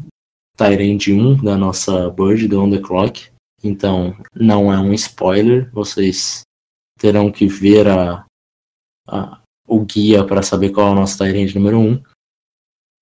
Tyrande 0.57 1.13
1 1.13 1.43
da 1.43 1.57
nossa 1.57 2.11
Bird 2.11 2.49
do 2.49 2.61
On 2.61 2.71
The 2.71 2.79
Clock. 2.79 3.29
Então, 3.63 4.17
não 4.35 4.73
é 4.73 4.79
um 4.79 4.93
spoiler. 4.93 5.71
Vocês 5.73 6.43
terão 6.99 7.31
que 7.31 7.47
ver 7.47 7.89
a, 7.89 8.25
a 9.09 9.41
o 9.67 9.85
guia 9.85 10.25
para 10.25 10.43
saber 10.43 10.71
qual 10.71 10.89
é 10.89 10.91
o 10.91 10.95
nosso 10.95 11.19
Tyrande 11.19 11.55
número 11.55 11.79
1. 11.79 12.03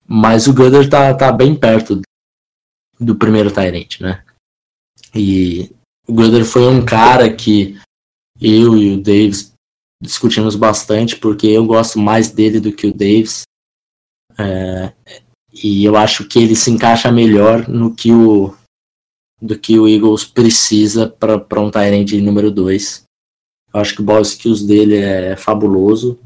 Mas 0.06 0.46
o 0.46 0.54
Gunner 0.54 0.88
tá, 0.88 1.12
tá 1.14 1.32
bem 1.32 1.54
perto 1.54 2.00
do 2.98 3.16
primeiro 3.16 3.50
Tyrande, 3.50 3.98
né? 4.00 4.24
E 5.14 5.70
o 6.06 6.12
Gunner 6.12 6.44
foi 6.44 6.66
um 6.68 6.84
cara 6.84 7.32
que 7.32 7.78
eu 8.40 8.76
e 8.76 8.94
o 8.94 9.02
Davis 9.02 9.52
discutimos 10.02 10.56
bastante, 10.56 11.16
porque 11.16 11.46
eu 11.46 11.64
gosto 11.64 11.98
mais 11.98 12.30
dele 12.30 12.58
do 12.58 12.72
que 12.72 12.86
o 12.86 12.92
Davis. 12.92 13.42
É, 14.38 14.92
e 15.52 15.84
eu 15.84 15.96
acho 15.96 16.26
que 16.26 16.38
ele 16.38 16.56
se 16.56 16.70
encaixa 16.70 17.12
melhor 17.12 17.68
no 17.68 17.94
que 17.94 18.12
o 18.12 18.54
do 19.40 19.58
que 19.58 19.76
o 19.78 19.88
Eagles 19.88 20.24
precisa 20.24 21.08
para 21.08 21.60
um 21.60 21.70
Tyrant 21.70 22.12
número 22.12 22.50
2. 22.50 23.02
Eu 23.74 23.80
acho 23.80 23.96
que 23.96 24.00
o 24.00 24.04
ball 24.04 24.22
skills 24.22 24.64
dele 24.64 24.96
é 24.96 25.36
fabuloso. 25.36 26.18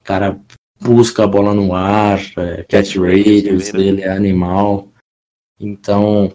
O 0.00 0.04
cara 0.04 0.40
busca 0.80 1.24
a 1.24 1.26
bola 1.26 1.54
no 1.54 1.74
ar, 1.74 2.18
é, 2.38 2.64
catch 2.64 2.96
radius 2.96 3.70
dele 3.70 4.02
é 4.02 4.10
animal. 4.10 4.88
Então, 5.60 6.32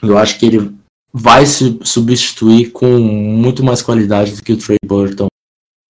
eu 0.00 0.16
acho 0.16 0.38
que 0.38 0.46
ele 0.46 0.74
vai 1.12 1.44
se 1.44 1.78
substituir 1.84 2.70
com 2.70 2.98
muito 2.98 3.62
mais 3.62 3.82
qualidade 3.82 4.34
do 4.34 4.42
que 4.42 4.52
o 4.52 4.58
Trey 4.58 4.78
Burton 4.84 5.26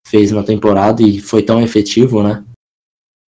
fez 0.07 0.33
na 0.33 0.43
temporada 0.43 1.03
e 1.03 1.20
foi 1.20 1.43
tão 1.43 1.62
efetivo, 1.62 2.23
né? 2.23 2.45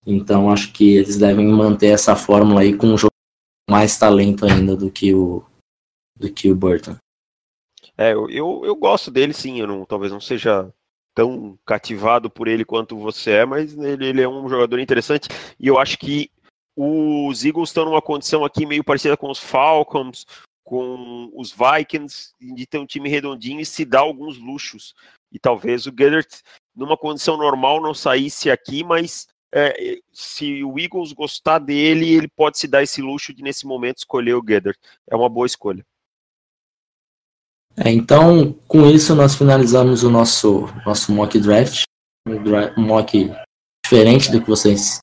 Então 0.04 0.50
acho 0.50 0.72
que 0.72 0.96
eles 0.96 1.16
devem 1.16 1.46
manter 1.46 1.88
essa 1.88 2.16
fórmula 2.16 2.60
aí 2.60 2.76
com 2.76 2.88
um 2.88 2.98
jogo 2.98 3.12
mais 3.70 3.96
talento 3.96 4.44
ainda 4.44 4.76
do 4.76 4.90
que 4.90 5.14
o 5.14 5.42
do 6.16 6.30
que 6.32 6.50
o 6.50 6.54
Burton. 6.54 6.96
É, 7.96 8.12
eu, 8.12 8.64
eu, 8.64 8.74
gosto 8.74 9.10
dele 9.10 9.32
sim, 9.32 9.60
eu 9.60 9.66
não, 9.66 9.84
talvez 9.84 10.12
não 10.12 10.20
seja 10.20 10.68
tão 11.14 11.56
cativado 11.64 12.28
por 12.28 12.48
ele 12.48 12.64
quanto 12.64 12.98
você 12.98 13.30
é, 13.30 13.44
mas 13.44 13.76
ele, 13.76 14.06
ele 14.06 14.22
é 14.22 14.28
um 14.28 14.48
jogador 14.48 14.80
interessante 14.80 15.28
e 15.58 15.68
eu 15.68 15.78
acho 15.78 15.96
que 15.98 16.30
os 16.76 17.44
Eagles 17.44 17.68
estão 17.68 17.84
numa 17.84 18.02
condição 18.02 18.44
aqui 18.44 18.66
meio 18.66 18.82
parecida 18.82 19.16
com 19.16 19.30
os 19.30 19.38
Falcons, 19.38 20.26
com 20.64 21.30
os 21.34 21.52
Vikings, 21.52 22.32
de 22.40 22.66
ter 22.66 22.78
um 22.78 22.86
time 22.86 23.08
redondinho 23.08 23.60
e 23.60 23.66
se 23.66 23.84
dar 23.84 24.00
alguns 24.00 24.38
luxos. 24.38 24.94
E 25.30 25.38
talvez 25.38 25.86
o 25.86 25.92
Gellert, 25.96 26.40
numa 26.74 26.96
condição 26.96 27.36
normal, 27.36 27.82
não 27.82 27.92
saísse 27.92 28.50
aqui, 28.50 28.82
mas 28.82 29.28
é, 29.54 29.98
se 30.12 30.64
o 30.64 30.78
Eagles 30.78 31.12
gostar 31.12 31.58
dele, 31.60 32.12
ele 32.12 32.28
pode 32.28 32.58
se 32.58 32.66
dar 32.66 32.82
esse 32.82 33.00
luxo 33.00 33.32
de, 33.32 33.42
nesse 33.42 33.66
momento, 33.66 33.98
escolher 33.98 34.34
o 34.34 34.42
Gather. 34.42 34.76
É 35.08 35.14
uma 35.14 35.28
boa 35.28 35.46
escolha. 35.46 35.84
É, 37.76 37.90
então, 37.90 38.52
com 38.66 38.86
isso, 38.86 39.14
nós 39.14 39.34
finalizamos 39.34 40.02
o 40.02 40.10
nosso, 40.10 40.66
nosso 40.86 41.12
mock 41.12 41.38
draft. 41.38 41.82
Um 42.26 42.82
mock 42.82 43.30
diferente 43.84 44.30
do 44.32 44.40
que 44.40 44.48
vocês 44.48 44.98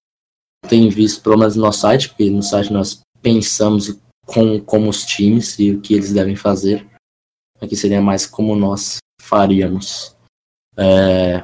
têm 0.68 0.90
visto, 0.90 1.22
pelo 1.22 1.38
menos 1.38 1.56
no 1.56 1.62
nosso 1.62 1.82
site, 1.82 2.10
porque 2.10 2.30
no 2.30 2.42
site 2.42 2.74
nós 2.74 3.02
pensamos 3.22 4.00
com, 4.34 4.60
como 4.62 4.90
os 4.90 5.06
times 5.06 5.58
e 5.60 5.72
o 5.72 5.82
que 5.82 5.94
eles 5.94 6.14
devem 6.14 6.36
fazer. 6.36 6.88
Aqui 7.60 7.76
seria 7.76 8.02
mais 8.02 8.26
como 8.26 8.56
nós 8.56 8.98
faríamos. 9.22 10.16
É, 10.78 11.44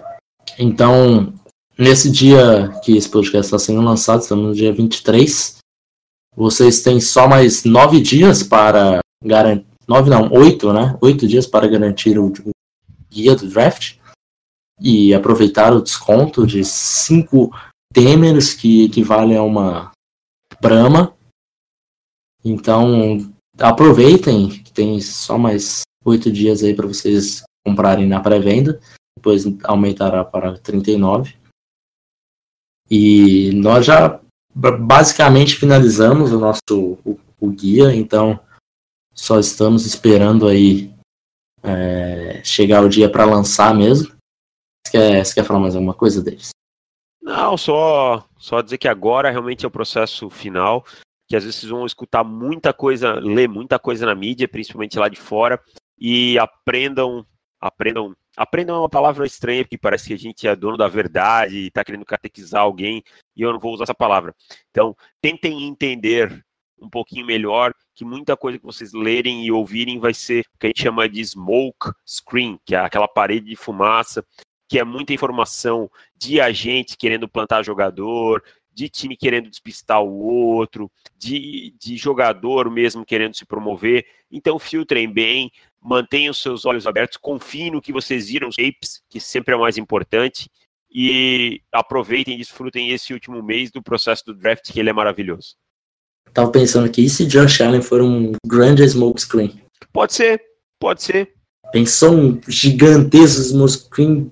então, 0.58 1.34
Nesse 1.78 2.10
dia 2.10 2.70
que 2.84 2.98
esse 2.98 3.08
podcast 3.08 3.46
está 3.46 3.60
sendo 3.60 3.82
lançado, 3.82 4.22
estamos 4.22 4.46
no 4.48 4.56
dia 4.56 4.74
23. 4.74 5.58
Vocês 6.36 6.82
têm 6.82 7.00
só 7.00 7.28
mais 7.28 7.64
nove 7.66 8.02
dias 8.02 8.42
para 8.42 9.00
garantir. 9.24 9.68
Nove 9.88 10.10
não, 10.10 10.30
oito, 10.34 10.74
né? 10.74 10.98
Oito 11.00 11.28
dias 11.28 11.46
para 11.46 11.68
garantir 11.68 12.18
o, 12.18 12.34
o 12.44 12.50
guia 13.10 13.36
do 13.36 13.48
draft. 13.48 13.98
E 14.82 15.14
aproveitar 15.14 15.72
o 15.72 15.82
desconto 15.82 16.48
de 16.48 16.66
cinco 16.66 17.56
temers 17.94 18.56
que 18.56 18.86
equivalem 18.86 19.38
a 19.38 19.44
uma 19.44 19.92
Brahma. 20.60 21.16
Então, 22.50 23.18
aproveitem, 23.60 24.64
tem 24.74 25.02
só 25.02 25.38
mais 25.38 25.82
oito 26.06 26.32
dias 26.32 26.64
aí 26.64 26.74
para 26.74 26.88
vocês 26.88 27.44
comprarem 27.66 28.08
na 28.08 28.22
pré-venda. 28.22 28.80
Depois 29.18 29.44
aumentará 29.64 30.24
para 30.24 30.58
39. 30.58 31.36
E 32.90 33.52
nós 33.56 33.86
já 33.86 34.22
basicamente 34.56 35.56
finalizamos 35.56 36.32
o 36.32 36.40
nosso 36.40 36.98
o, 37.04 37.20
o 37.40 37.50
guia, 37.50 37.94
então 37.94 38.40
só 39.14 39.40
estamos 39.40 39.86
esperando 39.86 40.48
aí 40.48 40.94
é, 41.62 42.42
chegar 42.46 42.84
o 42.84 42.90
dia 42.90 43.12
para 43.12 43.26
lançar 43.26 43.76
mesmo. 43.76 44.16
Você 44.86 44.92
quer, 44.92 45.26
você 45.26 45.34
quer 45.36 45.44
falar 45.44 45.60
mais 45.60 45.76
alguma 45.76 45.94
coisa, 45.94 46.24
Davis? 46.24 46.52
Não, 47.22 47.58
só, 47.58 48.26
só 48.38 48.62
dizer 48.62 48.78
que 48.78 48.88
agora 48.88 49.30
realmente 49.30 49.66
é 49.66 49.68
o 49.68 49.72
processo 49.72 50.30
final, 50.30 50.86
que 51.28 51.36
às 51.36 51.44
vezes 51.44 51.64
vão 51.64 51.86
escutar 51.86 52.24
muita 52.24 52.74
coisa, 52.74 53.14
ler 53.14 53.50
muita 53.50 53.78
coisa 53.78 54.06
na 54.06 54.16
mídia, 54.16 54.48
principalmente 54.48 54.98
lá 54.98 55.10
de 55.10 55.20
fora, 55.20 55.62
e 56.00 56.38
aprendam, 56.40 57.26
aprendam 57.60 58.16
Aprendam 58.38 58.76
é 58.76 58.80
uma 58.82 58.90
palavra 58.90 59.26
estranha, 59.26 59.64
porque 59.64 59.80
parece 59.80 60.10
que 60.10 60.14
a 60.14 60.18
gente 60.18 60.48
é 60.48 60.56
dono 60.56 60.78
da 60.78 60.88
verdade 60.88 61.58
e 61.58 61.68
está 61.68 61.84
querendo 61.84 62.06
catequizar 62.06 62.62
alguém, 62.62 63.04
e 63.36 63.42
eu 63.42 63.52
não 63.52 63.60
vou 63.60 63.74
usar 63.74 63.86
essa 63.86 63.96
palavra. 63.96 64.36
Então, 64.70 64.96
tentem 65.20 65.64
entender 65.64 66.46
um 66.80 66.88
pouquinho 66.88 67.26
melhor 67.26 67.74
que 67.96 68.06
muita 68.06 68.38
coisa 68.38 68.60
que 68.60 68.64
vocês 68.64 68.94
lerem 68.94 69.44
e 69.44 69.52
ouvirem 69.52 69.98
vai 69.98 70.14
ser 70.14 70.42
o 70.54 70.60
que 70.60 70.68
a 70.68 70.70
gente 70.70 70.84
chama 70.84 71.10
de 71.10 71.26
smoke 71.26 71.92
screen, 72.06 72.60
que 72.64 72.76
é 72.76 72.78
aquela 72.78 73.08
parede 73.08 73.48
de 73.48 73.56
fumaça, 73.56 74.24
que 74.70 74.78
é 74.78 74.84
muita 74.84 75.14
informação 75.14 75.90
de 76.16 76.40
agente 76.40 76.96
querendo 76.96 77.28
plantar 77.28 77.64
jogador, 77.64 78.44
de 78.78 78.88
time 78.88 79.18
querendo 79.18 79.50
despistar 79.50 80.04
o 80.04 80.20
outro, 80.20 80.92
de, 81.18 81.74
de 81.80 81.98
jogador 81.98 82.70
mesmo 82.70 83.04
querendo 83.04 83.36
se 83.36 83.44
promover. 83.44 84.06
Então 84.32 84.60
filtrem 84.60 85.12
bem, 85.12 85.52
mantenham 85.82 86.32
seus 86.32 86.64
olhos 86.64 86.86
abertos, 86.86 87.18
confiem 87.18 87.72
no 87.72 87.82
que 87.82 87.92
vocês 87.92 88.28
viram, 88.30 88.48
os 88.48 88.56
tapes, 88.56 89.02
que 89.10 89.20
sempre 89.20 89.56
é 89.56 89.58
o 89.58 89.62
mais 89.62 89.80
importante, 89.80 90.48
e 90.92 91.60
aproveitem 91.72 92.36
e 92.36 92.38
desfrutem 92.38 92.92
esse 92.92 93.12
último 93.14 93.42
mês 93.42 93.72
do 93.72 93.82
processo 93.82 94.24
do 94.28 94.36
draft, 94.36 94.72
que 94.72 94.80
ele 94.80 94.92
é 94.92 94.94
maravilhoso. 94.94 95.56
Tava 96.32 96.52
pensando 96.52 96.86
aqui, 96.86 97.06
e 97.06 97.10
se 97.10 97.26
Josh 97.26 97.62
Allen 97.62 97.82
for 97.82 98.00
um 98.00 98.34
grande 98.46 98.88
smoke 98.88 99.20
screen? 99.20 99.60
Pode 99.92 100.14
ser, 100.14 100.40
pode 100.80 101.02
ser. 101.02 101.34
Pensou 101.72 102.14
um 102.14 102.40
gigantesco 102.48 103.42
smoke 103.42 103.72
screen 103.72 104.30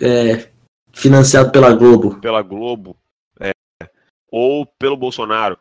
é, 0.00 0.48
financiado 0.90 1.52
pela 1.52 1.74
Globo. 1.74 2.18
Pela 2.20 2.40
Globo, 2.40 2.96
ou 4.34 4.66
pelo 4.66 4.96
Bolsonaro. 4.96 5.56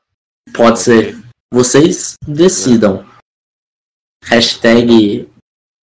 Pode, 0.51 0.79
ser. 0.79 1.15
Vocês 1.53 2.15
decidam. 2.27 3.07
Hashtag 4.25 5.29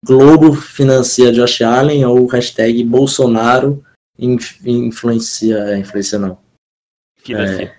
Globo 0.05 0.55
financia 0.55 1.31
Josh 1.31 1.63
Allen 1.63 2.05
ou 2.05 2.27
hashtag 2.27 2.83
Bolsonaro 2.83 3.85
influencia. 4.19 5.79
Influencia 5.79 6.19
não. 6.19 6.37
Financia. 7.19 7.63
É, 7.63 7.79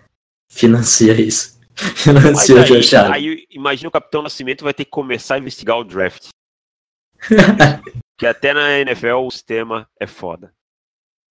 financia 0.50 1.20
isso. 1.20 1.60
Financia 1.76 2.62
aí, 2.62 2.68
Josh 2.68 2.94
Allen. 2.94 3.12
Aí 3.12 3.46
imagina 3.50 3.90
o 3.90 3.92
Capitão 3.92 4.22
Nascimento 4.22 4.64
vai 4.64 4.74
ter 4.74 4.86
que 4.86 4.92
começar 4.92 5.36
a 5.36 5.40
investigar 5.40 5.78
o 5.78 5.84
draft. 5.84 6.30
que 8.18 8.26
até 8.26 8.54
na 8.54 8.80
NFL 8.80 9.26
o 9.26 9.32
sistema 9.32 9.90
é 10.00 10.08
foda. 10.08 10.54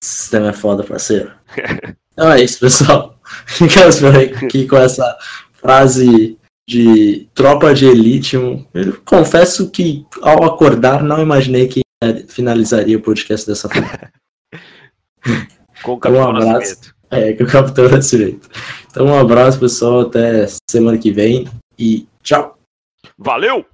O 0.03 0.07
sistema 0.07 0.49
é 0.49 0.53
foda, 0.53 0.85
parceiro. 0.85 1.33
então 2.21 2.33
é 2.33 2.43
isso, 2.43 2.61
pessoal. 2.61 3.19
Ficamos 3.49 3.99
por 3.99 4.15
aqui 4.15 4.69
com 4.69 4.77
essa 4.77 5.17
frase 5.55 6.39
de 6.69 7.27
tropa 7.35 7.73
de 7.73 7.87
elite. 7.87 8.37
Eu 8.37 9.01
confesso 9.07 9.71
que 9.71 10.05
ao 10.21 10.45
acordar 10.45 11.03
não 11.03 11.23
imaginei 11.23 11.67
que 11.67 11.81
finalizaria 12.29 12.99
o 12.99 13.01
podcast 13.03 13.47
dessa 13.47 13.71
forma. 13.71 14.13
com 15.83 15.95
o 15.95 15.99
Capitão 15.99 16.27
um 16.27 16.29
abraço. 16.29 16.53
Nascimento. 16.53 16.95
É, 17.11 17.33
com 17.33 17.45
o 17.45 17.47
Capitão 17.47 17.89
Nascimento. 17.89 18.51
Então 18.91 19.07
um 19.07 19.19
abraço, 19.19 19.59
pessoal. 19.59 20.01
Até 20.01 20.47
semana 20.71 20.99
que 20.99 21.11
vem 21.11 21.49
e 21.79 22.07
tchau. 22.23 22.59
Valeu! 23.17 23.65